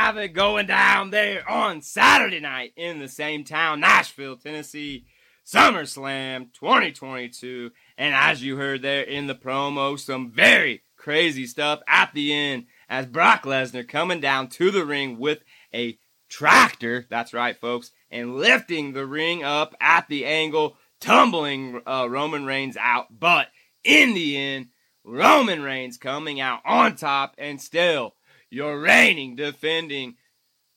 It, 0.05 0.35
going 0.35 0.67
down 0.67 1.11
there 1.11 1.49
on 1.49 1.81
Saturday 1.81 2.41
night 2.41 2.73
in 2.77 2.99
the 2.99 3.07
same 3.07 3.45
town, 3.45 3.81
Nashville, 3.81 4.37
Tennessee, 4.37 5.07
SummerSlam 5.47 6.53
2022. 6.53 7.71
And 7.97 8.13
as 8.13 8.43
you 8.43 8.57
heard 8.57 8.83
there 8.83 9.05
in 9.05 9.29
the 9.29 9.35
promo, 9.35 9.99
some 9.99 10.31
very 10.31 10.83
crazy 10.97 11.47
stuff 11.47 11.81
at 11.87 12.13
the 12.15 12.33
end 12.33 12.67
as 12.89 13.07
Brock 13.07 13.45
Lesnar 13.45 13.89
coming 13.89 14.21
down 14.21 14.49
to 14.49 14.73
the 14.73 14.85
ring 14.85 15.19
with 15.19 15.45
a 15.73 15.99
tractor. 16.29 17.07
That's 17.09 17.33
right, 17.33 17.57
folks, 17.57 17.93
and 18.11 18.37
lifting 18.37 18.93
the 18.93 19.07
ring 19.07 19.45
up 19.45 19.75
at 19.81 20.09
the 20.09 20.27
angle, 20.27 20.77
tumbling 21.01 21.81
uh, 21.87 22.09
Roman 22.11 22.45
Reigns 22.45 22.77
out. 22.77 23.07
But 23.19 23.47
in 23.85 24.15
the 24.15 24.37
end, 24.37 24.67
Roman 25.05 25.63
Reigns 25.63 25.97
coming 25.97 26.41
out 26.41 26.61
on 26.67 26.97
top 26.97 27.37
and 27.39 27.63
still 27.63 28.15
your 28.53 28.79
reigning, 28.79 29.35
defending, 29.35 30.15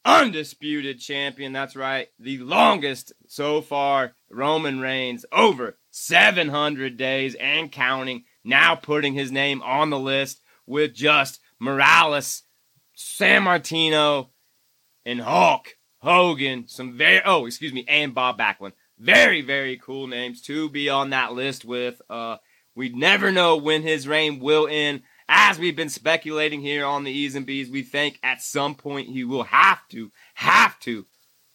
undisputed 0.06 1.00
champion. 1.00 1.52
That's 1.52 1.76
right, 1.76 2.08
the 2.18 2.38
longest 2.38 3.12
so 3.28 3.62
far, 3.62 4.16
Roman 4.32 4.80
Reigns, 4.80 5.26
over 5.32 5.78
700 5.92 6.96
days 6.96 7.36
and 7.36 7.72
counting. 7.72 8.24
Now 8.44 8.76
putting 8.76 9.14
his 9.14 9.32
name 9.32 9.62
on 9.62 9.90
the 9.90 10.00
list 10.00 10.42
with 10.66 10.94
just 10.94 11.42
Morales, 11.60 12.44
Sammartino, 12.98 14.30
and 15.06 15.20
Hulk 15.20 15.76
Hogan. 15.98 16.68
Some 16.68 16.98
very, 16.98 17.22
oh, 17.26 17.46
excuse 17.46 17.74
me, 17.74 17.84
and 17.88 18.16
Bob 18.16 18.40
Backlund. 18.40 18.74
Very, 18.98 19.42
very 19.42 19.78
cool 19.78 20.08
names 20.08 20.42
to 20.44 20.70
be 20.70 20.88
on 20.90 21.10
that 21.10 21.34
list 21.34 21.66
with. 21.66 22.02
Uh, 22.10 22.38
we 22.74 22.90
never 22.90 23.32
know 23.32 23.58
when 23.58 23.82
his 23.82 24.08
reign 24.08 24.40
will 24.40 24.68
end 24.70 25.02
as 25.28 25.58
we've 25.58 25.76
been 25.76 25.90
speculating 25.90 26.62
here 26.62 26.86
on 26.86 27.04
the 27.04 27.12
E's 27.12 27.36
and 27.36 27.46
B's, 27.46 27.70
we 27.70 27.84
think 27.84 28.20
at 28.24 28.42
some 28.42 28.76
point 28.76 29.10
he 29.10 29.24
will 29.24 29.44
have 29.44 29.88
to, 29.90 30.12
have 30.36 30.80
to 30.82 31.06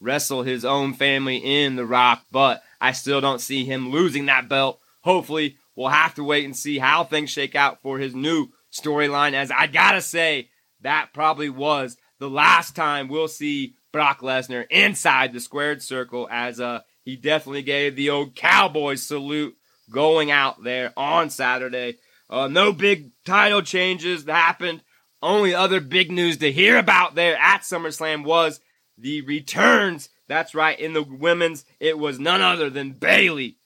wrestle 0.00 0.42
his 0.42 0.64
own 0.64 0.94
family 0.94 1.36
in 1.36 1.76
The 1.76 1.86
Rock, 1.86 2.24
but 2.32 2.62
I 2.80 2.92
still 2.92 3.20
don't 3.20 3.40
see 3.40 3.64
him 3.64 3.90
losing 3.90 4.26
that 4.26 4.48
belt. 4.48 4.80
Hopefully, 5.02 5.56
we'll 5.76 5.88
have 5.88 6.14
to 6.14 6.24
wait 6.24 6.44
and 6.44 6.56
see 6.56 6.78
how 6.78 7.04
things 7.04 7.30
shake 7.30 7.54
out 7.54 7.80
for 7.82 7.98
his 7.98 8.14
new 8.14 8.48
storyline. 8.72 9.34
As 9.34 9.50
I 9.50 9.66
gotta 9.66 10.00
say, 10.00 10.48
that 10.80 11.10
probably 11.12 11.50
was 11.50 11.96
the 12.18 12.30
last 12.30 12.74
time 12.74 13.08
we'll 13.08 13.28
see 13.28 13.74
Brock 13.92 14.20
Lesnar 14.20 14.66
inside 14.70 15.32
the 15.32 15.40
squared 15.40 15.82
circle, 15.82 16.28
as 16.30 16.60
uh, 16.60 16.80
he 17.04 17.16
definitely 17.16 17.62
gave 17.62 17.96
the 17.96 18.10
old 18.10 18.34
cowboy 18.34 18.94
salute 18.94 19.56
going 19.90 20.30
out 20.30 20.62
there 20.62 20.92
on 20.96 21.30
Saturday. 21.30 21.96
Uh, 22.30 22.46
no 22.46 22.72
big 22.72 23.10
title 23.24 23.60
changes 23.60 24.24
happened. 24.24 24.82
Only 25.20 25.52
other 25.52 25.80
big 25.80 26.12
news 26.12 26.38
to 26.38 26.52
hear 26.52 26.78
about 26.78 27.16
there 27.16 27.36
at 27.36 27.62
SummerSlam 27.62 28.24
was 28.24 28.60
the 28.96 29.20
returns. 29.22 30.08
That's 30.28 30.54
right, 30.54 30.78
in 30.78 30.92
the 30.92 31.02
women's, 31.02 31.64
it 31.80 31.98
was 31.98 32.20
none 32.20 32.40
other 32.40 32.70
than 32.70 32.92
Bayley, 32.92 33.58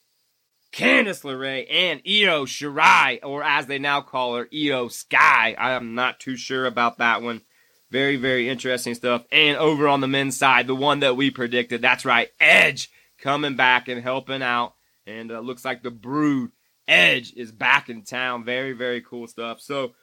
Candice 0.73 1.23
LeRae, 1.23 1.67
and 1.71 2.01
Io 2.07 2.47
Shirai, 2.47 3.21
or 3.23 3.43
as 3.43 3.67
they 3.67 3.79
now 3.79 4.01
call 4.01 4.37
her, 4.37 4.47
Iyo 4.47 4.91
Sky. 4.91 5.55
I 5.59 5.73
am 5.73 5.95
not 5.95 6.19
too 6.19 6.37
sure 6.37 6.65
about 6.65 6.99
that 6.99 7.21
one. 7.21 7.43
Very, 7.91 8.17
very 8.17 8.49
interesting 8.49 8.95
stuff. 8.95 9.25
And 9.31 9.59
over 9.59 9.87
on 9.87 10.01
the 10.01 10.09
men's 10.09 10.39
side, 10.39 10.67
the 10.67 10.75
one 10.75 11.01
that 11.01 11.17
we 11.17 11.31
predicted, 11.31 11.83
that's 11.83 12.07
right, 12.07 12.31
Edge 12.41 12.91
coming 13.19 13.57
back 13.57 13.87
and 13.89 14.03
helping 14.03 14.43
out. 14.43 14.75
And 15.07 15.31
uh, 15.31 15.41
looks 15.41 15.67
like 15.67 15.83
the 15.83 15.91
Brood 15.91 16.51
Edge 16.87 17.33
is 17.37 17.53
back 17.53 17.89
in 17.89 18.03
town. 18.03 18.45
Very, 18.45 18.73
very 18.73 19.01
cool 19.01 19.27
stuff. 19.27 19.61
So, 19.61 19.95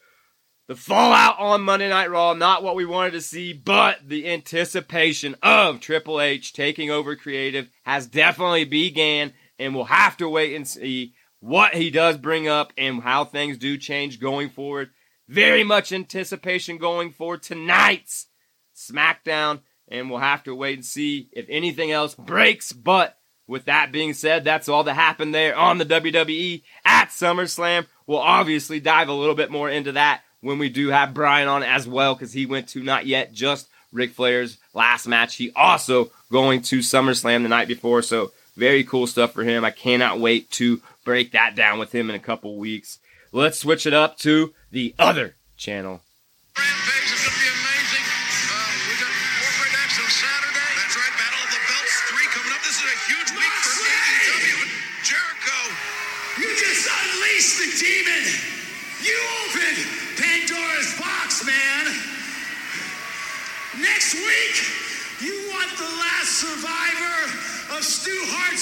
the 0.67 0.75
fallout 0.75 1.37
on 1.37 1.61
Monday 1.63 1.89
Night 1.89 2.09
Raw, 2.09 2.33
not 2.33 2.63
what 2.63 2.75
we 2.75 2.85
wanted 2.85 3.11
to 3.11 3.21
see, 3.21 3.51
but 3.51 4.07
the 4.07 4.29
anticipation 4.29 5.35
of 5.43 5.81
Triple 5.81 6.21
H 6.21 6.53
taking 6.53 6.89
over 6.89 7.15
creative 7.15 7.69
has 7.83 8.07
definitely 8.07 8.63
began, 8.63 9.33
and 9.59 9.75
we'll 9.75 9.85
have 9.85 10.15
to 10.17 10.29
wait 10.29 10.55
and 10.55 10.67
see 10.67 11.13
what 11.41 11.73
he 11.73 11.89
does 11.89 12.17
bring 12.17 12.47
up 12.47 12.71
and 12.77 13.01
how 13.01 13.25
things 13.25 13.57
do 13.57 13.77
change 13.77 14.19
going 14.19 14.49
forward. 14.49 14.91
Very 15.27 15.63
much 15.63 15.91
anticipation 15.91 16.77
going 16.77 17.11
for 17.11 17.37
tonight's 17.37 18.27
SmackDown, 18.75 19.61
and 19.89 20.09
we'll 20.09 20.19
have 20.19 20.43
to 20.43 20.55
wait 20.55 20.75
and 20.77 20.85
see 20.85 21.29
if 21.33 21.45
anything 21.49 21.91
else 21.91 22.15
breaks. 22.15 22.71
But 22.71 23.17
with 23.51 23.65
that 23.65 23.91
being 23.91 24.13
said, 24.13 24.45
that's 24.45 24.69
all 24.69 24.85
that 24.85 24.93
happened 24.93 25.35
there 25.35 25.53
on 25.55 25.77
the 25.77 25.85
WWE 25.85 26.63
at 26.85 27.09
SummerSlam. 27.09 27.85
We'll 28.07 28.19
obviously 28.19 28.79
dive 28.79 29.09
a 29.09 29.13
little 29.13 29.35
bit 29.35 29.51
more 29.51 29.69
into 29.69 29.91
that 29.91 30.21
when 30.39 30.57
we 30.57 30.69
do 30.69 30.87
have 30.87 31.13
Brian 31.13 31.49
on 31.49 31.61
as 31.61 31.85
well, 31.85 32.15
because 32.15 32.31
he 32.31 32.45
went 32.45 32.69
to 32.69 32.81
not 32.81 33.05
yet 33.05 33.33
just 33.33 33.67
Ric 33.91 34.11
Flair's 34.11 34.57
last 34.73 35.05
match. 35.05 35.35
He 35.35 35.51
also 35.51 36.11
going 36.31 36.61
to 36.63 36.79
SummerSlam 36.79 37.43
the 37.43 37.49
night 37.49 37.67
before, 37.67 38.01
so 38.01 38.31
very 38.55 38.85
cool 38.85 39.05
stuff 39.05 39.33
for 39.33 39.43
him. 39.43 39.65
I 39.65 39.71
cannot 39.71 40.21
wait 40.21 40.49
to 40.51 40.81
break 41.03 41.33
that 41.33 41.53
down 41.53 41.77
with 41.77 41.93
him 41.93 42.09
in 42.09 42.15
a 42.15 42.19
couple 42.19 42.55
weeks. 42.55 42.99
Let's 43.33 43.59
switch 43.59 43.85
it 43.85 43.93
up 43.93 44.17
to 44.19 44.53
the 44.71 44.95
other 44.97 45.35
channel. 45.57 46.01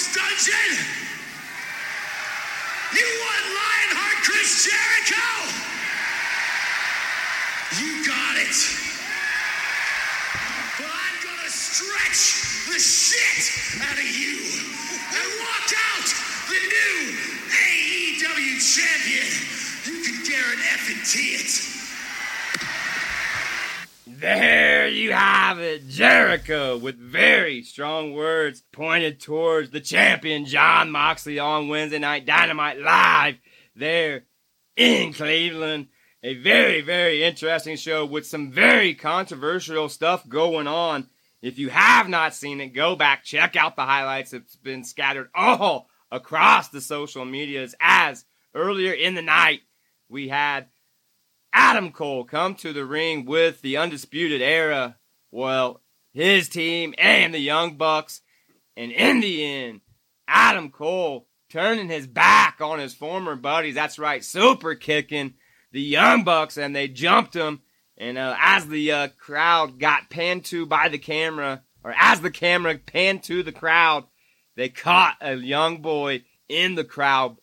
Stu 0.00 0.18
dungeon? 0.18 0.72
You 2.96 3.04
want 3.20 3.44
Lionheart 3.52 4.18
Chris 4.24 4.64
Jericho? 4.64 5.28
You 7.76 8.06
got 8.08 8.36
it. 8.40 8.56
But 10.78 10.88
I'm 10.88 11.16
gonna 11.20 11.50
stretch 11.52 12.64
the 12.72 12.80
shit 12.80 13.44
out 13.82 13.98
of 13.98 14.08
you 14.08 14.40
and 14.88 15.28
walk 15.44 15.68
out 15.92 16.08
the 16.48 16.60
new 16.64 16.96
AEW 17.60 18.56
champion. 18.56 19.28
You 19.84 20.00
can 20.02 20.16
F&T 20.80 21.20
it. 21.36 21.69
There 24.20 24.86
you 24.86 25.12
have 25.12 25.60
it, 25.60 25.88
Jericho, 25.88 26.76
with 26.76 26.98
very 26.98 27.62
strong 27.62 28.12
words 28.12 28.62
pointed 28.70 29.18
towards 29.18 29.70
the 29.70 29.80
champion 29.80 30.44
Jon 30.44 30.90
Moxley 30.90 31.38
on 31.38 31.68
Wednesday 31.68 31.98
Night 31.98 32.26
Dynamite 32.26 32.78
live 32.80 33.38
there 33.74 34.24
in 34.76 35.14
Cleveland. 35.14 35.86
A 36.22 36.34
very, 36.34 36.82
very 36.82 37.24
interesting 37.24 37.76
show 37.76 38.04
with 38.04 38.26
some 38.26 38.52
very 38.52 38.94
controversial 38.94 39.88
stuff 39.88 40.28
going 40.28 40.66
on. 40.66 41.08
If 41.40 41.58
you 41.58 41.70
have 41.70 42.06
not 42.06 42.34
seen 42.34 42.60
it, 42.60 42.74
go 42.74 42.96
back, 42.96 43.24
check 43.24 43.56
out 43.56 43.74
the 43.74 43.86
highlights. 43.86 44.34
It's 44.34 44.56
been 44.56 44.84
scattered 44.84 45.30
all 45.34 45.88
across 46.10 46.68
the 46.68 46.82
social 46.82 47.24
medias 47.24 47.74
as 47.80 48.26
earlier 48.54 48.92
in 48.92 49.14
the 49.14 49.22
night 49.22 49.60
we 50.10 50.28
had 50.28 50.66
Adam 51.52 51.92
Cole 51.92 52.24
come 52.24 52.54
to 52.56 52.72
the 52.72 52.84
ring 52.84 53.24
with 53.24 53.62
the 53.62 53.76
Undisputed 53.76 54.40
Era. 54.40 54.96
Well, 55.30 55.82
his 56.12 56.48
team 56.48 56.94
and 56.98 57.34
the 57.34 57.38
Young 57.38 57.76
Bucks. 57.76 58.20
And 58.76 58.92
in 58.92 59.20
the 59.20 59.44
end, 59.44 59.80
Adam 60.28 60.70
Cole 60.70 61.26
turning 61.50 61.88
his 61.88 62.06
back 62.06 62.60
on 62.60 62.78
his 62.78 62.94
former 62.94 63.36
buddies. 63.36 63.74
That's 63.74 63.98
right, 63.98 64.24
super 64.24 64.74
kicking 64.74 65.34
the 65.72 65.80
Young 65.80 66.24
Bucks, 66.24 66.56
and 66.56 66.74
they 66.74 66.88
jumped 66.88 67.34
him. 67.34 67.60
And 67.96 68.16
uh, 68.16 68.34
as 68.40 68.66
the 68.66 68.92
uh, 68.92 69.08
crowd 69.18 69.78
got 69.78 70.08
panned 70.08 70.44
to 70.46 70.64
by 70.66 70.88
the 70.88 70.98
camera, 70.98 71.62
or 71.84 71.94
as 71.98 72.20
the 72.20 72.30
camera 72.30 72.78
panned 72.78 73.24
to 73.24 73.42
the 73.42 73.52
crowd, 73.52 74.04
they 74.56 74.68
caught 74.68 75.16
a 75.20 75.34
young 75.34 75.82
boy 75.82 76.24
in 76.48 76.74
the 76.74 76.84
crowd 76.84 77.36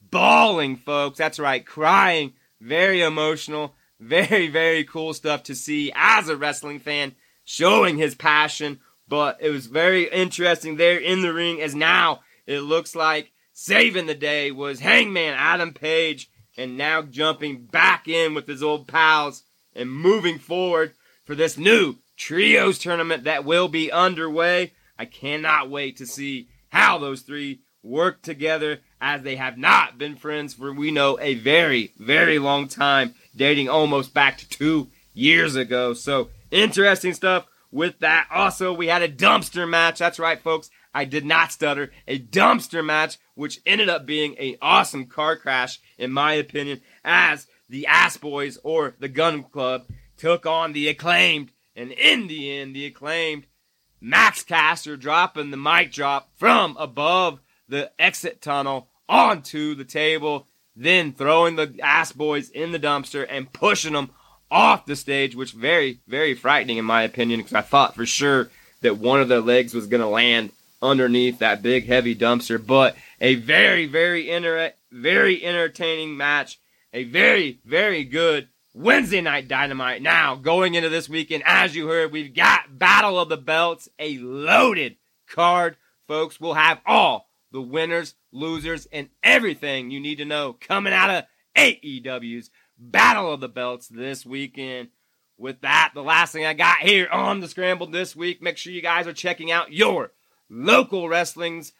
bawling, 0.00 0.76
folks. 0.76 1.18
That's 1.18 1.38
right, 1.38 1.64
crying. 1.64 2.34
Very 2.60 3.02
emotional. 3.02 3.74
Very, 4.00 4.48
very 4.48 4.84
cool 4.84 5.12
stuff 5.12 5.42
to 5.44 5.54
see 5.54 5.92
as 5.94 6.28
a 6.28 6.36
wrestling 6.36 6.78
fan 6.78 7.14
showing 7.44 7.98
his 7.98 8.14
passion. 8.14 8.80
But 9.08 9.38
it 9.40 9.50
was 9.50 9.66
very 9.66 10.08
interesting 10.10 10.76
there 10.76 10.98
in 10.98 11.22
the 11.22 11.32
ring 11.32 11.60
as 11.60 11.74
now 11.74 12.20
it 12.46 12.60
looks 12.60 12.94
like 12.94 13.32
saving 13.52 14.06
the 14.06 14.14
day 14.14 14.50
was 14.50 14.80
Hangman 14.80 15.34
Adam 15.34 15.72
Page 15.72 16.30
and 16.56 16.76
now 16.76 17.02
jumping 17.02 17.64
back 17.64 18.06
in 18.06 18.34
with 18.34 18.46
his 18.46 18.62
old 18.62 18.86
pals 18.86 19.44
and 19.74 19.90
moving 19.90 20.38
forward 20.38 20.92
for 21.24 21.34
this 21.34 21.56
new 21.56 21.96
trios 22.16 22.78
tournament 22.78 23.24
that 23.24 23.44
will 23.44 23.68
be 23.68 23.90
underway. 23.90 24.72
I 24.98 25.04
cannot 25.04 25.70
wait 25.70 25.96
to 25.98 26.06
see 26.06 26.48
how 26.68 26.98
those 26.98 27.22
three 27.22 27.60
work 27.82 28.22
together 28.22 28.80
as 29.00 29.22
they 29.22 29.36
have 29.36 29.56
not 29.56 29.98
been 29.98 30.16
friends 30.16 30.54
for 30.54 30.72
we 30.72 30.90
know 30.90 31.18
a 31.20 31.34
very, 31.34 31.92
very 31.98 32.38
long 32.38 32.68
time, 32.68 33.14
dating 33.34 33.68
almost 33.68 34.12
back 34.14 34.38
to 34.38 34.48
two 34.48 34.88
years 35.14 35.56
ago. 35.56 35.94
So 35.94 36.30
interesting 36.50 37.14
stuff 37.14 37.46
with 37.70 37.98
that. 38.00 38.26
Also, 38.30 38.72
we 38.72 38.88
had 38.88 39.02
a 39.02 39.08
dumpster 39.08 39.68
match. 39.68 39.98
That's 39.98 40.18
right, 40.18 40.40
folks. 40.40 40.70
I 40.94 41.04
did 41.04 41.24
not 41.24 41.52
stutter. 41.52 41.92
A 42.06 42.18
dumpster 42.18 42.84
match, 42.84 43.18
which 43.34 43.60
ended 43.66 43.88
up 43.88 44.06
being 44.06 44.36
an 44.38 44.56
awesome 44.62 45.06
car 45.06 45.36
crash, 45.36 45.80
in 45.98 46.10
my 46.10 46.32
opinion, 46.32 46.80
as 47.04 47.46
the 47.68 47.86
Ass 47.86 48.16
Boys 48.16 48.58
or 48.64 48.94
the 48.98 49.08
Gunn 49.08 49.44
Club 49.44 49.86
took 50.16 50.46
on 50.46 50.72
the 50.72 50.88
acclaimed. 50.88 51.52
And 51.76 51.92
in 51.92 52.26
the 52.26 52.58
end, 52.58 52.74
the 52.74 52.86
acclaimed 52.86 53.46
Max 54.00 54.42
Caster 54.42 54.96
dropping 54.96 55.50
the 55.50 55.56
mic 55.56 55.92
drop 55.92 56.30
from 56.36 56.76
above 56.78 57.40
the 57.68 57.90
exit 57.98 58.40
tunnel 58.40 58.88
onto 59.08 59.74
the 59.74 59.84
table, 59.84 60.46
then 60.76 61.12
throwing 61.12 61.56
the 61.56 61.74
ass 61.82 62.12
boys 62.12 62.50
in 62.50 62.72
the 62.72 62.78
dumpster 62.78 63.26
and 63.28 63.52
pushing 63.52 63.92
them 63.92 64.10
off 64.50 64.86
the 64.86 64.96
stage, 64.96 65.34
which 65.34 65.52
very, 65.52 66.00
very 66.06 66.34
frightening 66.34 66.78
in 66.78 66.84
my 66.84 67.02
opinion, 67.02 67.40
because 67.40 67.54
I 67.54 67.62
thought 67.62 67.94
for 67.94 68.06
sure 68.06 68.50
that 68.80 68.98
one 68.98 69.20
of 69.20 69.28
their 69.28 69.40
legs 69.40 69.74
was 69.74 69.86
going 69.86 70.00
to 70.00 70.08
land 70.08 70.52
underneath 70.80 71.40
that 71.40 71.62
big 71.62 71.86
heavy 71.86 72.14
dumpster. 72.14 72.64
But 72.64 72.96
a 73.20 73.34
very, 73.34 73.86
very 73.86 74.30
inter- 74.30 74.72
very 74.90 75.44
entertaining 75.44 76.16
match, 76.16 76.58
a 76.92 77.04
very, 77.04 77.60
very 77.64 78.04
good 78.04 78.48
Wednesday 78.74 79.20
night 79.20 79.48
dynamite. 79.48 80.02
Now 80.02 80.36
going 80.36 80.74
into 80.74 80.88
this 80.88 81.08
weekend, 81.08 81.42
as 81.44 81.74
you 81.74 81.88
heard, 81.88 82.12
we've 82.12 82.34
got 82.34 82.78
Battle 82.78 83.18
of 83.18 83.28
the 83.28 83.36
Belts, 83.36 83.88
a 83.98 84.18
loaded 84.18 84.96
card, 85.28 85.76
folks. 86.06 86.40
We'll 86.40 86.54
have 86.54 86.80
all 86.86 87.27
the 87.52 87.62
winners, 87.62 88.14
losers, 88.32 88.86
and 88.92 89.08
everything 89.22 89.90
you 89.90 90.00
need 90.00 90.18
to 90.18 90.24
know 90.24 90.52
coming 90.52 90.92
out 90.92 91.10
of 91.10 91.24
AEW's 91.56 92.50
Battle 92.78 93.32
of 93.32 93.40
the 93.40 93.48
Belts 93.48 93.88
this 93.88 94.24
weekend. 94.24 94.88
With 95.36 95.60
that, 95.60 95.92
the 95.94 96.02
last 96.02 96.32
thing 96.32 96.44
I 96.44 96.54
got 96.54 96.78
here 96.78 97.08
on 97.10 97.40
the 97.40 97.48
Scramble 97.48 97.86
this 97.86 98.16
week, 98.16 98.42
make 98.42 98.56
sure 98.56 98.72
you 98.72 98.82
guys 98.82 99.06
are 99.06 99.12
checking 99.12 99.52
out 99.52 99.72
your 99.72 100.12
local 100.50 101.08
wrestling's 101.08 101.72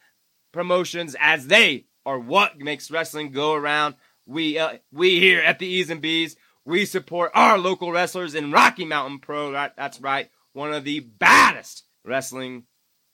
promotions 0.52 1.16
as 1.20 1.48
they 1.48 1.86
are 2.06 2.18
what 2.18 2.58
makes 2.58 2.90
wrestling 2.90 3.32
go 3.32 3.54
around. 3.54 3.96
We 4.26 4.58
uh, 4.58 4.78
we 4.92 5.18
here 5.18 5.40
at 5.40 5.58
the 5.58 5.66
E's 5.66 5.90
and 5.90 6.00
B's, 6.00 6.36
we 6.64 6.84
support 6.84 7.32
our 7.34 7.58
local 7.58 7.90
wrestlers 7.90 8.34
in 8.34 8.52
Rocky 8.52 8.84
Mountain 8.84 9.20
Pro. 9.20 9.52
That, 9.52 9.74
that's 9.76 10.00
right, 10.00 10.30
one 10.52 10.72
of 10.72 10.84
the 10.84 11.00
baddest 11.00 11.84
wrestling 12.04 12.64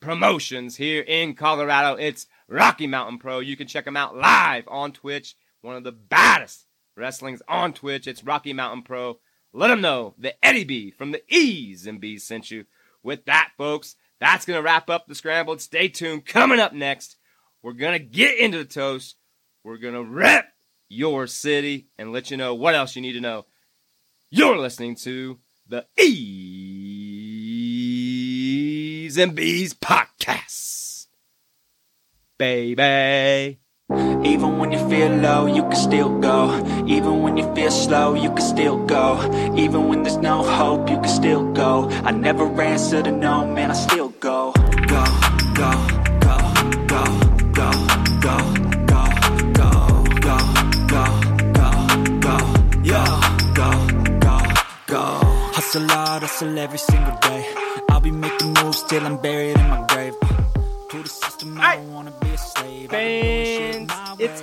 promotions 0.00 0.76
here 0.76 1.02
in 1.02 1.34
Colorado. 1.34 1.94
It's 1.94 2.26
Rocky 2.48 2.86
Mountain 2.86 3.18
Pro. 3.18 3.40
You 3.40 3.56
can 3.56 3.66
check 3.66 3.84
them 3.84 3.96
out 3.96 4.16
live 4.16 4.64
on 4.68 4.92
Twitch. 4.92 5.34
One 5.62 5.76
of 5.76 5.84
the 5.84 5.92
baddest 5.92 6.66
wrestlings 6.96 7.42
on 7.48 7.72
Twitch. 7.72 8.06
It's 8.06 8.24
Rocky 8.24 8.52
Mountain 8.52 8.82
Pro. 8.82 9.18
Let 9.52 9.68
them 9.68 9.80
know 9.80 10.14
that 10.18 10.44
Eddie 10.44 10.64
B 10.64 10.90
from 10.90 11.12
the 11.12 11.22
E's 11.28 11.86
and 11.86 12.00
B's 12.00 12.26
sent 12.26 12.50
you. 12.50 12.64
With 13.02 13.24
that, 13.26 13.50
folks, 13.56 13.96
that's 14.20 14.44
going 14.46 14.58
to 14.58 14.62
wrap 14.62 14.90
up 14.90 15.06
the 15.06 15.14
scrambled. 15.14 15.60
Stay 15.60 15.88
tuned. 15.88 16.26
Coming 16.26 16.58
up 16.60 16.72
next, 16.72 17.16
we're 17.62 17.72
going 17.72 17.92
to 17.92 18.04
get 18.04 18.38
into 18.38 18.58
the 18.58 18.64
toast. 18.64 19.16
We're 19.62 19.76
going 19.78 19.94
to 19.94 20.02
rep 20.02 20.48
your 20.88 21.26
city 21.26 21.88
and 21.98 22.12
let 22.12 22.30
you 22.30 22.36
know 22.36 22.54
what 22.54 22.74
else 22.74 22.96
you 22.96 23.02
need 23.02 23.12
to 23.12 23.20
know. 23.20 23.46
You're 24.30 24.58
listening 24.58 24.96
to 24.96 25.38
the 25.68 25.86
E's 25.96 26.08
and 29.16 29.34
B's 29.34 29.74
podcast. 29.74 30.93
Baby. 32.36 33.60
Even 34.24 34.58
when 34.58 34.72
you 34.72 34.78
feel 34.88 35.08
low, 35.08 35.46
you 35.46 35.62
can 35.62 35.76
still 35.76 36.18
go. 36.18 36.58
Even 36.84 37.22
when 37.22 37.36
you 37.36 37.54
feel 37.54 37.70
slow, 37.70 38.14
you 38.14 38.28
can 38.30 38.40
still 38.40 38.84
go. 38.86 39.20
Even 39.56 39.88
when 39.88 40.02
there's 40.02 40.16
no 40.16 40.42
hope, 40.42 40.90
you 40.90 40.96
can 40.96 41.08
still 41.08 41.52
go. 41.52 41.88
I 42.02 42.10
never 42.10 42.44
answer 42.60 43.04
to 43.04 43.12
no, 43.12 43.46
man, 43.46 43.70
I 43.70 43.74
still 43.74 44.08
go. 44.18 44.52
Go, 44.52 45.04
go, 45.54 45.70
go, 46.26 46.36
go, 46.90 47.04
go, 47.54 47.70
go, 48.20 48.36
go, 48.82 49.06
go, 49.54 49.78
go, 50.26 50.38
go, 50.90 51.06
go, 53.54 53.68
go, 54.20 54.38
go. 54.88 55.04
Hustle 55.54 55.88
hustle 55.88 56.58
every 56.58 56.78
single 56.78 57.16
day. 57.20 57.46
I'll 57.90 58.00
be 58.00 58.10
making 58.10 58.54
moves 58.54 58.82
till 58.82 59.06
I'm 59.06 59.18
buried 59.18 59.56
in 59.56 59.68
my 59.68 59.86
grave. 59.86 60.43
To 60.94 61.02
the 61.02 61.08
system, 61.08 61.58
I 61.60 61.74
don't 61.74 61.92
wanna 61.92 62.12
be 62.20 62.28
a 62.28 62.38
slave. 62.38 62.84
I've 62.84 62.90
been 62.90 63.24
doing 63.24 63.88
shit 63.88 63.88
Fans, 63.88 64.20
it's 64.20 64.42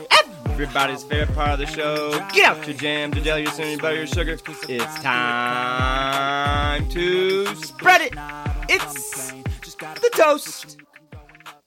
everybody's 0.50 1.02
favorite 1.02 1.34
part 1.34 1.52
of 1.52 1.60
the 1.60 1.66
show. 1.66 2.12
Get 2.34 2.44
out 2.44 2.68
your 2.68 2.76
jam, 2.76 3.14
to 3.14 3.22
jelly, 3.22 3.44
your 3.44 3.52
cinnamon, 3.54 3.80
butter, 3.80 3.96
your 3.96 4.08
sugar. 4.08 4.38
It's 4.68 5.02
time 5.02 6.90
to 6.90 7.56
spread 7.56 8.02
it. 8.02 8.14
It's 8.68 9.32
the 9.32 10.12
toast. 10.14 10.78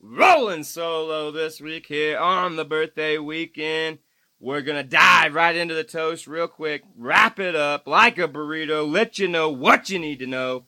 Rolling 0.03 0.64
solo 0.64 1.30
this 1.30 1.62
week 1.62 1.87
here 1.87 2.18
on 2.18 2.57
the 2.57 2.66
birthday 2.66 3.16
weekend. 3.16 4.01
We're 4.39 4.61
gonna 4.61 4.85
dive 4.85 5.32
right 5.32 5.57
into 5.57 5.72
the 5.72 5.85
toast 5.85 6.26
real 6.26 6.47
quick, 6.47 6.82
wrap 6.95 7.41
it 7.41 7.57
up 7.57 7.87
like 7.87 8.18
a 8.18 8.28
burrito, 8.28 8.87
let 8.87 9.18
you 9.18 9.28
know 9.28 9.49
what 9.49 9.89
you 9.89 9.99
need 9.99 10.18
to 10.18 10.26
know. 10.26 10.66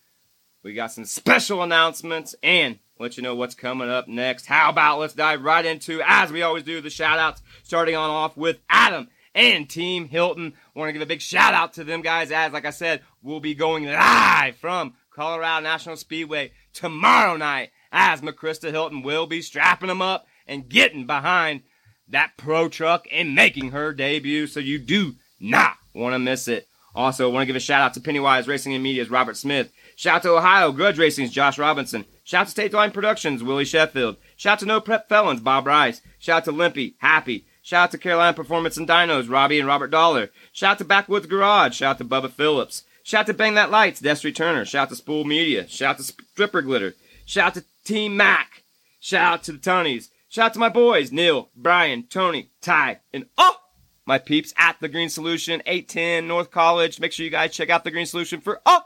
We 0.63 0.73
got 0.73 0.93
some 0.93 1.05
special 1.05 1.63
announcements 1.63 2.35
and 2.43 2.79
let 2.99 3.17
you 3.17 3.23
know 3.23 3.35
what's 3.35 3.55
coming 3.55 3.91
up 3.91 4.09
next. 4.09 4.47
How 4.47 4.71
about 4.71 4.99
let's 4.99 5.15
dive 5.15 5.43
right 5.43 5.65
into, 5.65 6.01
as 6.05 6.33
we 6.33 6.43
always 6.43 6.65
do, 6.65 6.81
the 6.81 6.91
shout 6.91 7.19
outs, 7.19 7.43
starting 7.63 7.95
on 7.97 8.11
off 8.11 8.37
with 8.37 8.59
Adam 8.71 9.09
and 9.35 9.69
Team 9.69 10.09
Hilton. 10.09 10.55
Want 10.75 10.89
to 10.89 10.93
give 10.93 11.03
a 11.03 11.07
big 11.07 11.21
shout 11.21 11.55
out 11.55 11.75
to 11.75 11.85
them 11.85 12.01
guys, 12.03 12.31
as 12.31 12.53
like 12.53 12.65
I 12.65 12.71
said, 12.71 13.03
we'll 13.23 13.41
be 13.41 13.55
going 13.55 13.85
live 13.85 14.57
from 14.57 14.95
Colorado 15.11 15.63
National 15.63 15.97
Speedway 15.97 16.53
tomorrow 16.73 17.37
night, 17.37 17.71
as 17.93 18.23
McChrista 18.23 18.71
Hilton 18.71 19.03
will 19.03 19.27
be 19.27 19.43
strapping 19.43 19.89
them 19.89 20.03
up 20.03 20.27
and 20.47 20.69
getting 20.69 21.07
behind 21.07 21.63
that 22.09 22.33
pro 22.37 22.69
truck 22.69 23.07
and 23.13 23.35
making 23.35 23.73
her 23.73 23.93
debut. 23.93 24.47
So 24.47 24.61
you 24.61 24.79
do 24.79 25.17
not 25.39 25.77
want 25.95 26.15
to 26.15 26.19
miss 26.19 26.49
it. 26.49 26.67
Also, 26.95 27.29
want 27.29 27.43
to 27.43 27.47
give 27.47 27.57
a 27.57 27.61
shout 27.61 27.83
out 27.83 27.93
to 27.95 28.01
Pennywise 28.01 28.49
Racing 28.49 28.73
and 28.73 28.83
Media's 28.83 29.11
Robert 29.11 29.37
Smith. 29.37 29.71
Shout 29.97 30.17
out 30.17 30.23
to 30.23 30.37
Ohio 30.37 30.73
Grudge 30.73 30.99
Racing's 30.99 31.33
Josh 31.33 31.59
Robinson. 31.59 32.05
Shout 32.23 32.43
out 32.43 32.45
to 32.45 32.51
State 32.51 32.73
Line 32.75 32.91
Productions, 32.91 33.43
Willie 33.43 33.65
Sheffield. 33.65 34.17
Shout 34.37 34.53
out 34.53 34.59
to 34.61 34.67
No 34.67 34.81
Prep 34.81 35.09
Felons, 35.09 35.41
Bob 35.41 35.67
Rice. 35.67 36.03
Shout 36.19 36.39
out 36.39 36.45
to 36.45 36.53
Limpy, 36.53 36.95
Happy. 36.99 37.47
Shout 37.63 37.85
out 37.85 37.91
to 37.93 37.99
Carolina 37.99 38.35
Performance 38.35 38.77
and 38.77 38.87
Dinos, 38.87 39.29
Robbie 39.29 39.59
and 39.59 39.67
Robert 39.67 39.91
Dollar. 39.91 40.31
Shout 40.53 40.73
out 40.73 40.79
to 40.79 40.85
Backwoods 40.85 41.27
Garage. 41.27 41.75
Shout 41.75 41.93
out 41.93 41.99
to 41.99 42.05
Bubba 42.05 42.31
Phillips. 42.31 42.85
Shout 43.03 43.21
out 43.21 43.27
to 43.27 43.35
Bang 43.35 43.55
That 43.55 43.71
Lights, 43.71 44.01
Destry 44.03 44.35
Turner. 44.35 44.65
Shout 44.65 44.83
out 44.83 44.89
to 44.91 44.97
Spool 44.97 45.25
Media. 45.25 45.67
Shout 45.67 45.91
out 45.91 45.97
to 45.97 46.03
Stripper 46.03 46.63
Glitter. 46.63 46.95
Shout 47.25 47.47
out 47.47 47.55
to 47.55 47.65
Team 47.85 48.17
Mac. 48.17 48.63
Shout 49.01 49.33
out 49.33 49.43
to 49.45 49.53
the 49.53 49.59
Tonys. 49.59 50.11
Shout 50.29 50.47
out 50.47 50.53
to 50.55 50.59
my 50.59 50.69
boys, 50.69 51.11
Neil, 51.11 51.49
Brian, 51.57 52.03
Tony, 52.03 52.51
Ty, 52.61 53.01
and 53.15 53.27
oh, 53.39 53.57
my 54.05 54.19
peeps 54.19 54.53
at 54.59 54.77
the 54.81 54.89
Green 54.89 55.09
Solution, 55.09 55.63
810 55.65 56.29
North 56.29 56.51
College. 56.51 57.01
Make 57.01 57.13
sure 57.13 57.25
you 57.25 57.31
guys 57.31 57.55
check 57.55 57.71
out 57.71 57.85
the 57.85 57.91
Green 57.91 58.07
Solution 58.07 58.41
for 58.41 58.61
oh, 58.67 58.83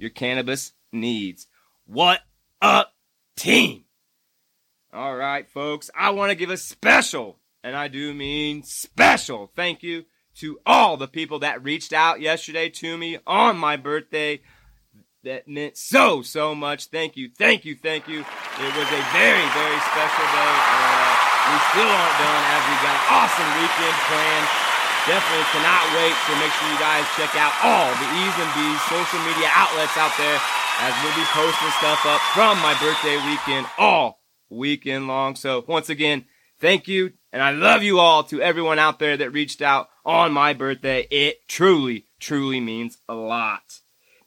your 0.00 0.10
cannabis 0.10 0.72
needs. 0.92 1.46
What 1.86 2.20
a 2.62 2.86
team! 3.36 3.84
All 4.92 5.14
right, 5.14 5.48
folks, 5.48 5.90
I 5.94 6.10
want 6.10 6.30
to 6.30 6.34
give 6.34 6.50
a 6.50 6.56
special, 6.56 7.38
and 7.62 7.76
I 7.76 7.88
do 7.88 8.12
mean 8.12 8.64
special, 8.64 9.52
thank 9.54 9.82
you 9.82 10.04
to 10.36 10.58
all 10.64 10.96
the 10.96 11.06
people 11.06 11.40
that 11.40 11.62
reached 11.62 11.92
out 11.92 12.20
yesterday 12.20 12.70
to 12.70 12.96
me 12.96 13.18
on 13.26 13.56
my 13.56 13.76
birthday. 13.76 14.40
That 15.22 15.46
meant 15.46 15.76
so, 15.76 16.22
so 16.22 16.54
much. 16.54 16.86
Thank 16.86 17.16
you, 17.16 17.28
thank 17.36 17.66
you, 17.66 17.76
thank 17.76 18.08
you. 18.08 18.20
It 18.20 18.72
was 18.74 18.88
a 18.88 19.02
very, 19.12 19.46
very 19.52 19.80
special 19.84 20.26
day. 20.32 20.54
Uh, 20.64 21.10
we 21.52 21.58
still 21.70 21.90
aren't 21.92 22.18
done 22.18 22.44
as 22.56 22.62
we 22.64 22.74
got 22.80 22.96
an 22.96 23.04
awesome 23.10 23.50
weekend 23.60 23.96
planned. 24.08 24.69
Definitely 25.08 25.48
cannot 25.52 25.84
wait. 25.96 26.14
So 26.28 26.36
make 26.36 26.52
sure 26.52 26.68
you 26.68 26.78
guys 26.78 27.04
check 27.16 27.32
out 27.36 27.54
all 27.64 27.88
the 27.96 28.08
E's 28.20 28.36
and 28.36 28.52
B's 28.52 28.80
social 28.88 29.20
media 29.24 29.48
outlets 29.56 29.96
out 29.96 30.12
there 30.18 30.38
as 30.80 30.94
we'll 31.02 31.16
be 31.16 31.24
posting 31.32 31.72
stuff 31.78 32.04
up 32.06 32.20
from 32.32 32.60
my 32.60 32.76
birthday 32.80 33.16
weekend 33.26 33.66
all 33.78 34.20
weekend 34.48 35.08
long. 35.08 35.36
So 35.36 35.64
once 35.66 35.88
again, 35.88 36.26
thank 36.58 36.88
you. 36.88 37.12
And 37.32 37.42
I 37.42 37.50
love 37.50 37.82
you 37.82 37.98
all 37.98 38.24
to 38.24 38.42
everyone 38.42 38.78
out 38.78 38.98
there 38.98 39.16
that 39.16 39.30
reached 39.30 39.62
out 39.62 39.88
on 40.04 40.32
my 40.32 40.52
birthday. 40.52 41.06
It 41.10 41.46
truly, 41.48 42.06
truly 42.18 42.60
means 42.60 42.98
a 43.08 43.14
lot. 43.14 43.79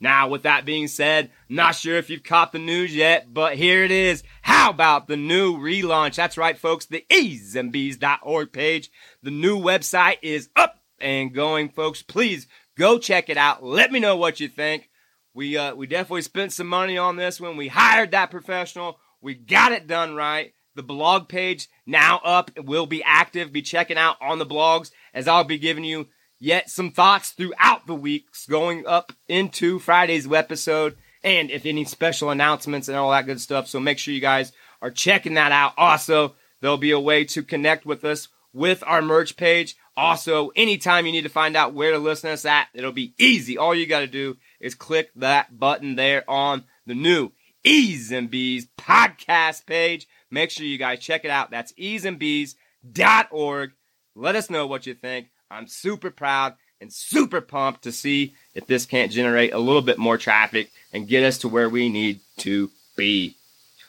Now, 0.04 0.28
with 0.28 0.44
that 0.44 0.66
being 0.66 0.90
said, 0.90 1.32
not 1.48 1.76
sure 1.76 1.96
if 1.96 2.10
you've 2.10 2.26
caught 2.26 2.52
the 2.52 2.60
news 2.60 2.94
yet, 2.94 3.34
but 3.34 3.56
here 3.56 3.86
it 3.86 3.90
is. 3.90 4.22
How 4.42 4.70
about 4.70 5.08
the 5.08 5.16
new 5.16 5.56
relaunch? 5.56 6.16
That's 6.16 6.38
right, 6.38 6.58
folks, 6.58 6.86
the 6.86 7.06
easandbees.org 7.10 8.52
page. 8.52 8.92
The 9.22 9.32
new 9.32 9.58
website 9.58 10.18
is 10.22 10.50
up 10.58 10.82
and 11.00 11.34
going, 11.34 11.70
folks. 11.70 12.02
Please 12.02 12.48
go 12.78 13.00
check 13.00 13.30
it 13.30 13.38
out. 13.38 13.64
Let 13.64 13.94
me 13.94 14.02
know 14.02 14.18
what 14.18 14.42
you 14.42 14.50
think. 14.50 14.90
We 15.34 15.58
uh, 15.58 15.74
we 15.74 15.88
definitely 15.88 16.24
spent 16.24 16.52
some 16.52 16.68
money 16.68 16.98
on 16.98 17.16
this 17.16 17.40
when 17.40 17.56
We 17.56 17.70
hired 17.70 18.12
that 18.12 18.30
professional. 18.30 19.00
We 19.22 19.36
got 19.36 19.72
it 19.72 19.88
done 19.88 20.16
right. 20.16 20.54
The 20.76 20.84
blog 20.84 21.30
page 21.30 21.70
now 21.86 22.20
up 22.26 22.52
It 22.56 22.66
will 22.66 22.88
be 22.88 23.02
active. 23.04 23.54
Be 23.54 23.62
checking 23.62 23.98
out 23.98 24.18
on 24.20 24.38
the 24.38 24.46
blogs 24.46 24.92
as 25.14 25.30
I'll 25.30 25.46
be 25.46 25.58
giving 25.58 25.86
you 25.86 26.10
yet 26.44 26.70
some 26.70 26.92
thoughts 26.92 27.30
throughout 27.30 27.88
the 27.88 27.96
weeks 27.96 28.46
going 28.48 28.86
up 28.86 29.14
into 29.30 29.80
Friday's 29.80 30.30
episode 30.30 30.98
and 31.24 31.50
if 31.50 31.66
any 31.66 31.86
special 31.86 32.32
announcements 32.32 32.90
and 32.90 32.98
all 32.98 33.12
that 33.12 33.26
good 33.26 33.40
stuff. 33.40 33.70
So 33.70 33.80
make 33.80 33.98
sure 33.98 34.14
you 34.14 34.20
guys 34.20 34.52
are 34.82 34.92
checking 34.92 35.36
that 35.36 35.54
out. 35.54 35.72
Also, 35.78 36.36
there'll 36.60 36.76
be 36.76 36.92
a 36.92 37.00
way 37.00 37.24
to 37.24 37.44
connect 37.44 37.86
with 37.86 38.04
us 38.04 38.28
with 38.52 38.84
our 38.86 39.02
merch 39.02 39.38
page. 39.38 39.78
Also, 39.96 40.50
anytime 40.50 41.06
you 41.06 41.14
need 41.14 41.22
to 41.22 41.30
find 41.30 41.56
out 41.56 41.74
where 41.74 41.92
to 41.92 41.98
listen 41.98 42.28
to 42.28 42.34
us 42.34 42.44
at, 42.44 42.68
it'll 42.74 42.92
be 42.92 43.14
easy. 43.18 43.58
All 43.58 43.74
you 43.74 43.86
got 43.86 44.02
to 44.02 44.08
do 44.08 44.36
is 44.60 44.76
click 44.76 45.12
that 45.16 45.58
button 45.58 45.96
there 45.96 46.30
on 46.30 46.66
the 46.86 46.94
new 46.96 47.32
E's 47.64 48.12
and 48.12 48.30
B's 48.30 48.68
podcast 48.78 49.66
page. 49.66 50.10
Make 50.30 50.52
sure 50.52 50.66
you 50.66 50.78
guys 50.78 51.00
check 51.00 51.24
it 51.24 51.32
out. 51.32 51.52
That's 51.52 51.72
easeandbees.org. 51.74 53.72
Let 54.16 54.36
us 54.36 54.50
know 54.50 54.68
what 54.68 54.86
you 54.86 54.94
think. 54.94 55.30
I'm 55.54 55.68
super 55.68 56.10
proud 56.10 56.56
and 56.82 56.92
super 56.92 57.40
pumped 57.40 57.84
to 57.84 57.92
see 57.92 58.34
if 58.56 58.68
this 58.68 58.86
can't 58.86 59.12
generate 59.12 59.54
a 59.54 59.60
little 59.60 59.82
bit 59.82 59.98
more 59.98 60.18
traffic 60.18 60.72
and 60.92 61.08
get 61.08 61.24
us 61.24 61.38
to 61.40 61.48
where 61.48 61.70
we 61.70 61.90
need 61.90 62.20
to 62.38 62.72
be. 62.96 63.38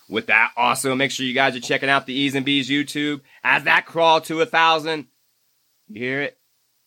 With 0.09 0.27
that, 0.27 0.53
also 0.57 0.95
make 0.95 1.11
sure 1.11 1.25
you 1.25 1.33
guys 1.33 1.57
are 1.57 1.61
checking 1.61 1.89
out 1.89 2.07
the 2.07 2.13
E's 2.13 2.35
and 2.35 2.45
B's 2.45 2.69
YouTube 2.69 3.23
as 3.43 3.65
that 3.65 3.87
crawl 3.87 4.21
to 4.23 4.43
a 4.43 4.47
thousand. 4.47 5.07
You 5.89 6.01
hear 6.01 6.23
it? 6.23 6.39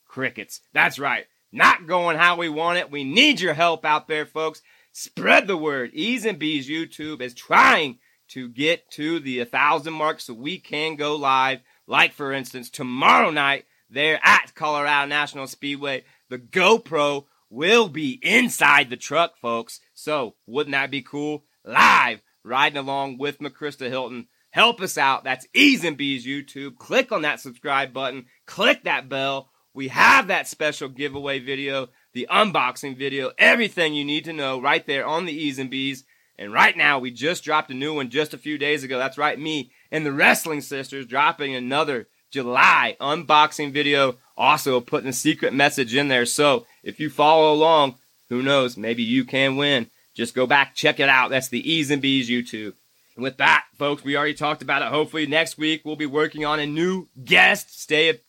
Crickets. 0.07 0.61
That's 0.71 0.99
right. 0.99 1.25
Not 1.51 1.87
going 1.87 2.17
how 2.17 2.37
we 2.37 2.49
want 2.49 2.77
it. 2.77 2.91
We 2.91 3.03
need 3.03 3.39
your 3.39 3.55
help 3.55 3.85
out 3.85 4.07
there, 4.07 4.25
folks. 4.25 4.61
Spread 4.93 5.47
the 5.47 5.57
word. 5.57 5.91
E's 5.93 6.25
and 6.25 6.37
B's 6.37 6.69
YouTube 6.69 7.21
is 7.21 7.33
trying 7.33 7.97
to 8.29 8.49
get 8.49 8.89
to 8.91 9.19
the 9.19 9.39
1,000 9.39 9.93
mark 9.93 10.19
so 10.19 10.33
we 10.33 10.59
can 10.59 10.95
go 10.95 11.15
live. 11.15 11.59
Like, 11.87 12.13
for 12.13 12.33
instance, 12.33 12.69
tomorrow 12.69 13.31
night, 13.31 13.65
there 13.89 14.19
at 14.23 14.53
Colorado 14.55 15.07
National 15.07 15.47
Speedway. 15.47 16.03
the 16.29 16.39
GoPro 16.39 17.25
will 17.49 17.87
be 17.87 18.19
inside 18.21 18.89
the 18.89 18.97
truck, 18.97 19.37
folks. 19.37 19.79
So, 19.93 20.35
wouldn't 20.45 20.73
that 20.73 20.91
be 20.91 21.01
cool? 21.01 21.45
Live, 21.63 22.21
riding 22.43 22.77
along 22.77 23.17
with 23.17 23.39
McChrista 23.39 23.89
Hilton. 23.89 24.27
Help 24.51 24.81
us 24.81 24.97
out. 24.97 25.23
That's 25.23 25.47
E's 25.53 25.83
and 25.83 25.97
YouTube. 26.25 26.77
Click 26.77 27.11
on 27.11 27.21
that 27.21 27.39
subscribe 27.39 27.93
button. 27.93 28.25
Click 28.45 28.83
that 28.83 29.09
bell. 29.09 29.51
We 29.73 29.89
have 29.89 30.27
that 30.27 30.47
special 30.47 30.89
giveaway 30.89 31.39
video, 31.39 31.89
the 32.13 32.27
unboxing 32.31 32.97
video, 32.97 33.31
everything 33.37 33.93
you 33.93 34.03
need 34.03 34.25
to 34.25 34.33
know 34.33 34.59
right 34.59 34.85
there 34.87 35.05
on 35.05 35.25
the 35.25 35.33
E's 35.33 35.59
and. 35.59 36.03
And 36.39 36.53
right 36.53 36.75
now, 36.75 36.99
we 36.99 37.11
just 37.11 37.43
dropped 37.43 37.71
a 37.71 37.75
new 37.75 37.95
one 37.95 38.09
just 38.09 38.33
a 38.33 38.39
few 38.39 38.57
days 38.57 38.83
ago. 38.83 38.97
That's 38.97 39.17
right, 39.17 39.39
me 39.39 39.71
and 39.91 40.05
the 40.05 40.11
Wrestling 40.11 40.61
Sisters 40.61 41.05
dropping 41.05 41.55
another 41.55 42.07
July 42.31 42.95
unboxing 42.99 43.71
video. 43.71 44.15
Also, 44.37 44.79
putting 44.79 45.09
a 45.09 45.13
secret 45.13 45.53
message 45.53 45.95
in 45.95 46.09
there. 46.09 46.25
So 46.25 46.65
if 46.83 46.99
you 46.99 47.09
follow 47.09 47.53
along, 47.53 47.95
who 48.29 48.43
knows, 48.43 48.77
maybe 48.77 49.03
you 49.03 49.25
can 49.25 49.57
win. 49.57 49.89
Just 50.13 50.35
go 50.35 50.47
back, 50.47 50.75
check 50.75 50.99
it 50.99 51.09
out. 51.09 51.29
That's 51.29 51.49
the 51.49 51.71
E's 51.71 51.91
and 51.91 52.01
B's 52.01 52.29
YouTube. 52.29 52.73
And 53.15 53.23
with 53.23 53.37
that, 53.37 53.65
folks, 53.77 54.03
we 54.03 54.15
already 54.15 54.33
talked 54.33 54.61
about 54.61 54.81
it. 54.81 54.89
Hopefully, 54.89 55.25
next 55.25 55.57
week 55.57 55.81
we'll 55.83 55.95
be 55.95 56.05
working 56.05 56.45
on 56.45 56.59
a 56.59 56.65
new 56.65 57.07
guest. 57.23 57.79
Stay 57.81 58.19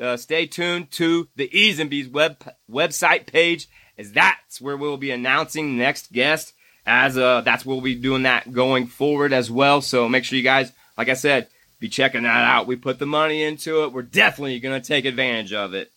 uh, 0.00 0.16
stay 0.16 0.46
tuned 0.46 0.90
to 0.92 1.28
the 1.36 1.54
E's 1.56 1.78
and 1.78 1.90
B's 1.90 2.08
web 2.08 2.42
website 2.70 3.26
page, 3.26 3.68
as 3.96 4.12
that's 4.12 4.60
where 4.60 4.76
we'll 4.76 4.96
be 4.96 5.10
announcing 5.10 5.76
next 5.76 6.12
guest. 6.12 6.52
As 6.86 7.18
uh, 7.18 7.42
that's 7.42 7.66
where 7.66 7.74
we'll 7.74 7.84
be 7.84 7.94
doing 7.94 8.22
that 8.22 8.50
going 8.50 8.86
forward 8.86 9.32
as 9.32 9.50
well. 9.50 9.82
So 9.82 10.08
make 10.08 10.24
sure 10.24 10.38
you 10.38 10.44
guys, 10.44 10.72
like 10.96 11.10
I 11.10 11.14
said, 11.14 11.48
be 11.80 11.88
checking 11.88 12.22
that 12.22 12.44
out. 12.44 12.66
We 12.66 12.76
put 12.76 12.98
the 12.98 13.06
money 13.06 13.42
into 13.42 13.84
it. 13.84 13.92
We're 13.92 14.02
definitely 14.02 14.58
going 14.60 14.80
to 14.80 14.86
take 14.86 15.04
advantage 15.04 15.52
of 15.52 15.74
it. 15.74 15.92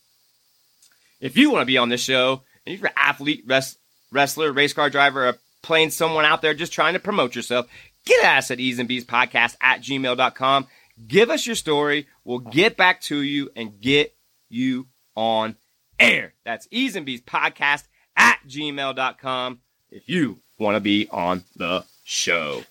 If 1.19 1.37
you 1.37 1.51
want 1.51 1.61
to 1.61 1.67
be 1.67 1.77
on 1.77 1.89
this 1.89 2.03
show, 2.03 2.41
and 2.65 2.73
if 2.73 2.81
you're 2.81 2.89
an 2.89 2.95
athlete, 2.97 3.43
rest, 3.47 3.77
wrestler, 4.11 4.51
race 4.51 4.73
car 4.73 4.89
driver, 4.89 5.29
or 5.29 5.37
plain 5.61 5.91
someone 5.91 6.25
out 6.25 6.41
there 6.41 6.53
just 6.53 6.73
trying 6.73 6.93
to 6.93 6.99
promote 6.99 7.35
yourself, 7.35 7.67
get 8.05 8.23
us 8.25 8.51
at 8.51 8.59
E's 8.59 8.79
and 8.79 8.87
B's 8.87 9.05
podcast 9.05 9.55
at 9.61 9.81
gmail.com. 9.81 10.67
Give 11.07 11.29
us 11.29 11.45
your 11.45 11.55
story. 11.55 12.07
We'll 12.23 12.39
get 12.39 12.77
back 12.77 13.01
to 13.01 13.21
you 13.21 13.49
and 13.55 13.79
get 13.79 14.15
you 14.49 14.87
on 15.15 15.55
air. 15.99 16.33
That's 16.43 16.67
E's 16.71 16.95
and 16.95 17.05
B's 17.05 17.21
podcast 17.21 17.83
at 18.15 18.39
gmail.com 18.47 19.59
if 19.89 20.07
you 20.07 20.39
want 20.57 20.75
to 20.75 20.79
be 20.79 21.07
on 21.11 21.43
the 21.55 21.85
show. 22.03 22.63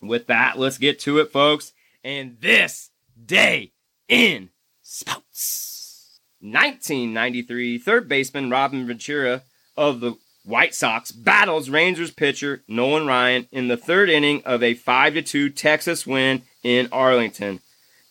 With 0.00 0.26
that, 0.26 0.58
let's 0.58 0.78
get 0.78 0.98
to 1.00 1.18
it, 1.18 1.32
folks. 1.32 1.72
And 2.06 2.36
this 2.40 2.90
day 3.20 3.72
in 4.08 4.50
sports. 4.80 6.20
1993, 6.38 7.78
third 7.78 8.08
baseman 8.08 8.48
Robin 8.48 8.86
Ventura 8.86 9.42
of 9.76 9.98
the 9.98 10.14
White 10.44 10.72
Sox 10.72 11.10
battles 11.10 11.68
Rangers 11.68 12.12
pitcher 12.12 12.62
Nolan 12.68 13.08
Ryan 13.08 13.48
in 13.50 13.66
the 13.66 13.76
third 13.76 14.08
inning 14.08 14.40
of 14.44 14.62
a 14.62 14.74
5 14.74 15.24
2 15.24 15.50
Texas 15.50 16.06
win 16.06 16.42
in 16.62 16.88
Arlington. 16.92 17.58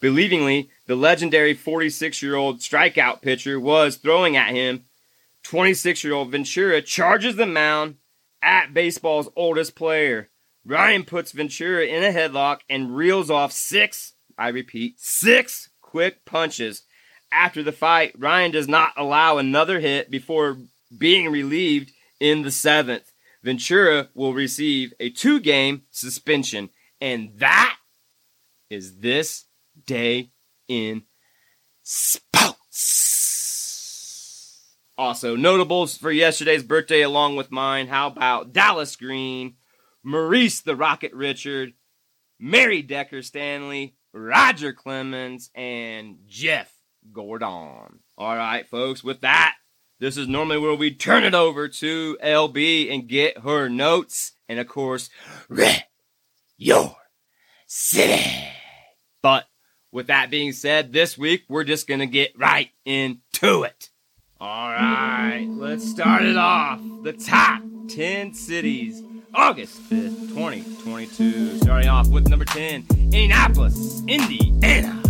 Believingly, 0.01 0.67
the 0.87 0.97
legendary 0.97 1.53
46 1.53 2.21
year 2.21 2.35
old 2.35 2.59
strikeout 2.59 3.21
pitcher 3.21 3.61
was 3.61 3.95
throwing 3.95 4.35
at 4.35 4.53
him. 4.53 4.83
26 5.43 6.03
year 6.03 6.15
old 6.15 6.31
Ventura 6.31 6.81
charges 6.81 7.37
the 7.37 7.45
mound 7.45 7.95
at 8.43 8.73
baseball's 8.73 9.29
oldest 9.37 9.73
player. 9.73 10.31
Ryan 10.65 11.03
puts 11.03 11.31
Ventura 11.31 11.85
in 11.85 12.03
a 12.03 12.11
headlock 12.11 12.61
and 12.69 12.95
reels 12.95 13.29
off 13.29 13.51
six, 13.51 14.13
I 14.37 14.47
repeat, 14.49 14.99
six 14.99 15.69
quick 15.81 16.25
punches. 16.25 16.83
After 17.31 17.61
the 17.61 17.71
fight, 17.71 18.13
Ryan 18.17 18.51
does 18.51 18.67
not 18.67 18.93
allow 18.97 19.37
another 19.37 19.79
hit 19.79 20.09
before 20.09 20.57
being 20.97 21.31
relieved 21.31 21.91
in 22.19 22.41
the 22.41 22.51
seventh. 22.51 23.11
Ventura 23.43 24.09
will 24.15 24.33
receive 24.33 24.93
a 24.99 25.11
two 25.11 25.39
game 25.39 25.83
suspension. 25.91 26.69
And 26.99 27.37
that 27.37 27.77
is 28.69 28.97
this 28.97 29.45
day 29.85 30.31
in 30.67 31.03
sports. 31.83 32.55
Also, 34.97 35.35
notables 35.35 35.97
for 35.97 36.11
yesterday's 36.11 36.63
birthday 36.63 37.01
along 37.01 37.35
with 37.35 37.51
mine. 37.51 37.87
How 37.87 38.07
about 38.07 38.53
Dallas 38.53 38.95
Green, 38.95 39.55
Maurice 40.05 40.61
the 40.61 40.75
Rocket 40.75 41.13
Richard, 41.13 41.73
Mary 42.39 42.83
Decker 42.83 43.23
Slaney, 43.23 43.95
Roger 44.13 44.71
Clemens, 44.71 45.49
and 45.55 46.19
Jeff 46.27 46.71
Gordon. 47.11 47.99
All 48.17 48.35
right, 48.35 48.67
folks, 48.69 49.03
with 49.03 49.21
that, 49.21 49.55
this 49.99 50.15
is 50.15 50.27
normally 50.27 50.59
where 50.59 50.75
we 50.75 50.93
turn 50.93 51.23
it 51.23 51.33
over 51.33 51.67
to 51.67 52.17
LB 52.23 52.93
and 52.93 53.07
get 53.07 53.39
her 53.39 53.67
notes. 53.67 54.33
And 54.47 54.59
of 54.59 54.67
course, 54.67 55.09
Red 55.49 55.85
Your 56.55 56.95
City. 57.65 58.23
But 59.23 59.45
with 59.91 60.07
that 60.07 60.29
being 60.29 60.51
said, 60.51 60.93
this 60.93 61.17
week 61.17 61.45
we're 61.49 61.63
just 61.63 61.87
going 61.87 62.01
to 62.01 62.05
get 62.05 62.37
right 62.37 62.69
into 62.85 63.63
it. 63.63 63.89
All 64.39 64.69
right, 64.69 65.47
let's 65.49 65.89
start 65.89 66.23
it 66.23 66.37
off. 66.37 66.79
The 67.03 67.13
top 67.13 67.63
10 67.87 68.33
cities, 68.33 69.01
August 69.35 69.81
5th, 69.89 70.29
2022. 70.29 71.57
Starting 71.59 71.89
off 71.89 72.07
with 72.07 72.29
number 72.29 72.45
10, 72.45 72.85
Indianapolis, 72.91 74.01
Indiana. 74.07 75.01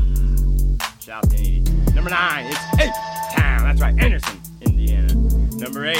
Shout 0.99 1.23
out 1.23 1.29
to 1.29 1.37
Indy. 1.37 1.71
Number 1.93 2.09
9, 2.09 2.45
it's 2.47 2.59
H-Town. 2.81 3.63
That's 3.63 3.81
right, 3.81 3.95
Anderson, 3.99 4.41
Indiana. 4.61 5.13
Number 5.13 5.85
8, 5.85 5.97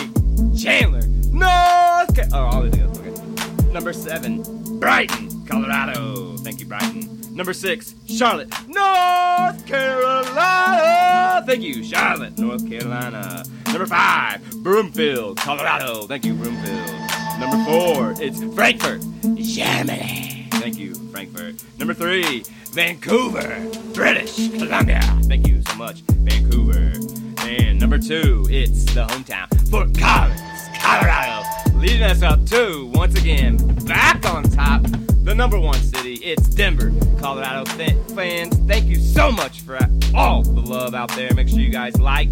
Chandler, 0.58 1.06
North 1.30 2.16
Carolina. 2.16 2.34
Oh, 2.34 2.50
all 2.52 2.70
things. 2.70 3.00
Okay. 3.00 3.72
Number 3.72 3.94
7, 3.94 4.80
Brighton, 4.80 5.46
Colorado. 5.46 6.36
Thank 6.38 6.60
you, 6.60 6.66
Brighton. 6.66 7.12
Number 7.36 7.54
six, 7.54 7.94
Charlotte, 8.08 8.50
North 8.70 9.66
Carolina. 9.68 11.44
Thank 11.46 11.64
you, 11.64 11.84
Charlotte, 11.84 12.38
North 12.38 12.68
Carolina. 12.68 13.44
Number 13.68 13.86
five, 13.86 14.42
Broomfield, 14.64 15.38
Colorado. 15.38 16.08
Thank 16.08 16.24
you, 16.24 16.34
Broomfield. 16.34 17.05
Number 17.40 17.64
four, 17.66 18.14
it's 18.20 18.42
Frankfurt, 18.56 19.02
Germany. 19.36 20.48
Thank 20.52 20.78
you, 20.78 20.96
Frankfurt. 21.12 21.56
Number 21.78 21.94
three, 21.94 22.44
Vancouver, 22.72 23.70
British 23.94 24.50
Columbia. 24.50 25.02
Thank 25.24 25.48
you 25.48 25.62
so 25.68 25.76
much, 25.76 26.02
Vancouver. 26.02 26.94
And 27.40 27.80
number 27.80 27.98
two, 28.00 28.48
it's 28.50 28.86
the 28.94 29.06
hometown, 29.06 29.48
Fort 29.70 29.98
Collins, 29.98 30.42
Colorado. 30.80 31.44
Leading 31.78 32.04
us 32.04 32.22
up 32.22 32.46
to, 32.48 32.92
once 32.94 33.20
again, 33.20 33.58
back 33.86 34.28
on 34.30 34.44
top, 34.44 34.82
the 35.24 35.36
number 35.36 35.60
one 35.60 35.76
city. 35.76 36.16
It's 36.16 36.48
Denver, 36.50 36.92
Colorado 37.20 37.66
fans. 37.66 38.56
Thank 38.68 38.86
you 38.86 38.96
so 38.96 39.32
much 39.32 39.62
for 39.62 39.78
all 40.16 40.42
the 40.42 40.62
love 40.62 40.96
out 40.96 41.10
there. 41.16 41.34
Make 41.34 41.50
sure 41.50 41.60
you 41.60 41.70
guys 41.70 42.00
like, 42.00 42.30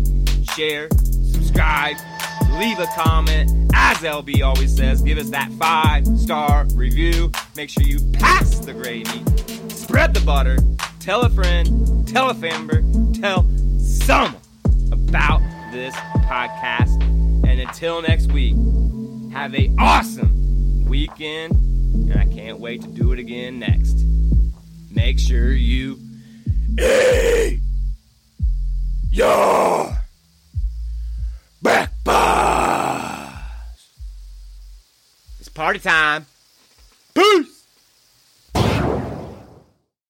share, 0.55 0.87
subscribe, 0.91 1.97
leave 2.53 2.79
a 2.79 2.87
comment. 2.87 3.51
As 3.73 3.97
LB 3.97 4.43
always 4.43 4.75
says, 4.75 5.01
give 5.01 5.17
us 5.17 5.29
that 5.29 5.51
five 5.53 6.05
star 6.17 6.65
review. 6.75 7.31
Make 7.55 7.69
sure 7.69 7.83
you 7.83 7.99
pass 8.13 8.59
the 8.59 8.73
gravy, 8.73 9.23
spread 9.69 10.13
the 10.13 10.21
butter, 10.25 10.57
tell 10.99 11.21
a 11.21 11.29
friend, 11.29 12.07
tell 12.07 12.29
a 12.29 12.33
member, 12.33 12.81
tell 13.13 13.47
someone 13.79 14.41
about 14.91 15.41
this 15.71 15.95
podcast. 16.27 17.01
And 17.45 17.59
until 17.59 18.01
next 18.01 18.31
week, 18.31 18.55
have 19.33 19.53
a 19.55 19.73
awesome 19.79 20.85
weekend 20.85 21.55
and 21.93 22.19
I 22.19 22.25
can't 22.25 22.59
wait 22.59 22.81
to 22.81 22.87
do 22.87 23.11
it 23.13 23.19
again 23.19 23.59
next. 23.59 24.03
Make 24.91 25.19
sure 25.19 25.51
you 25.51 25.99
eat 26.79 27.59
your 29.09 29.95
breakfast. 31.63 31.93
It's 35.39 35.49
party 35.49 35.79
time. 35.79 36.25
Peace. 37.15 37.52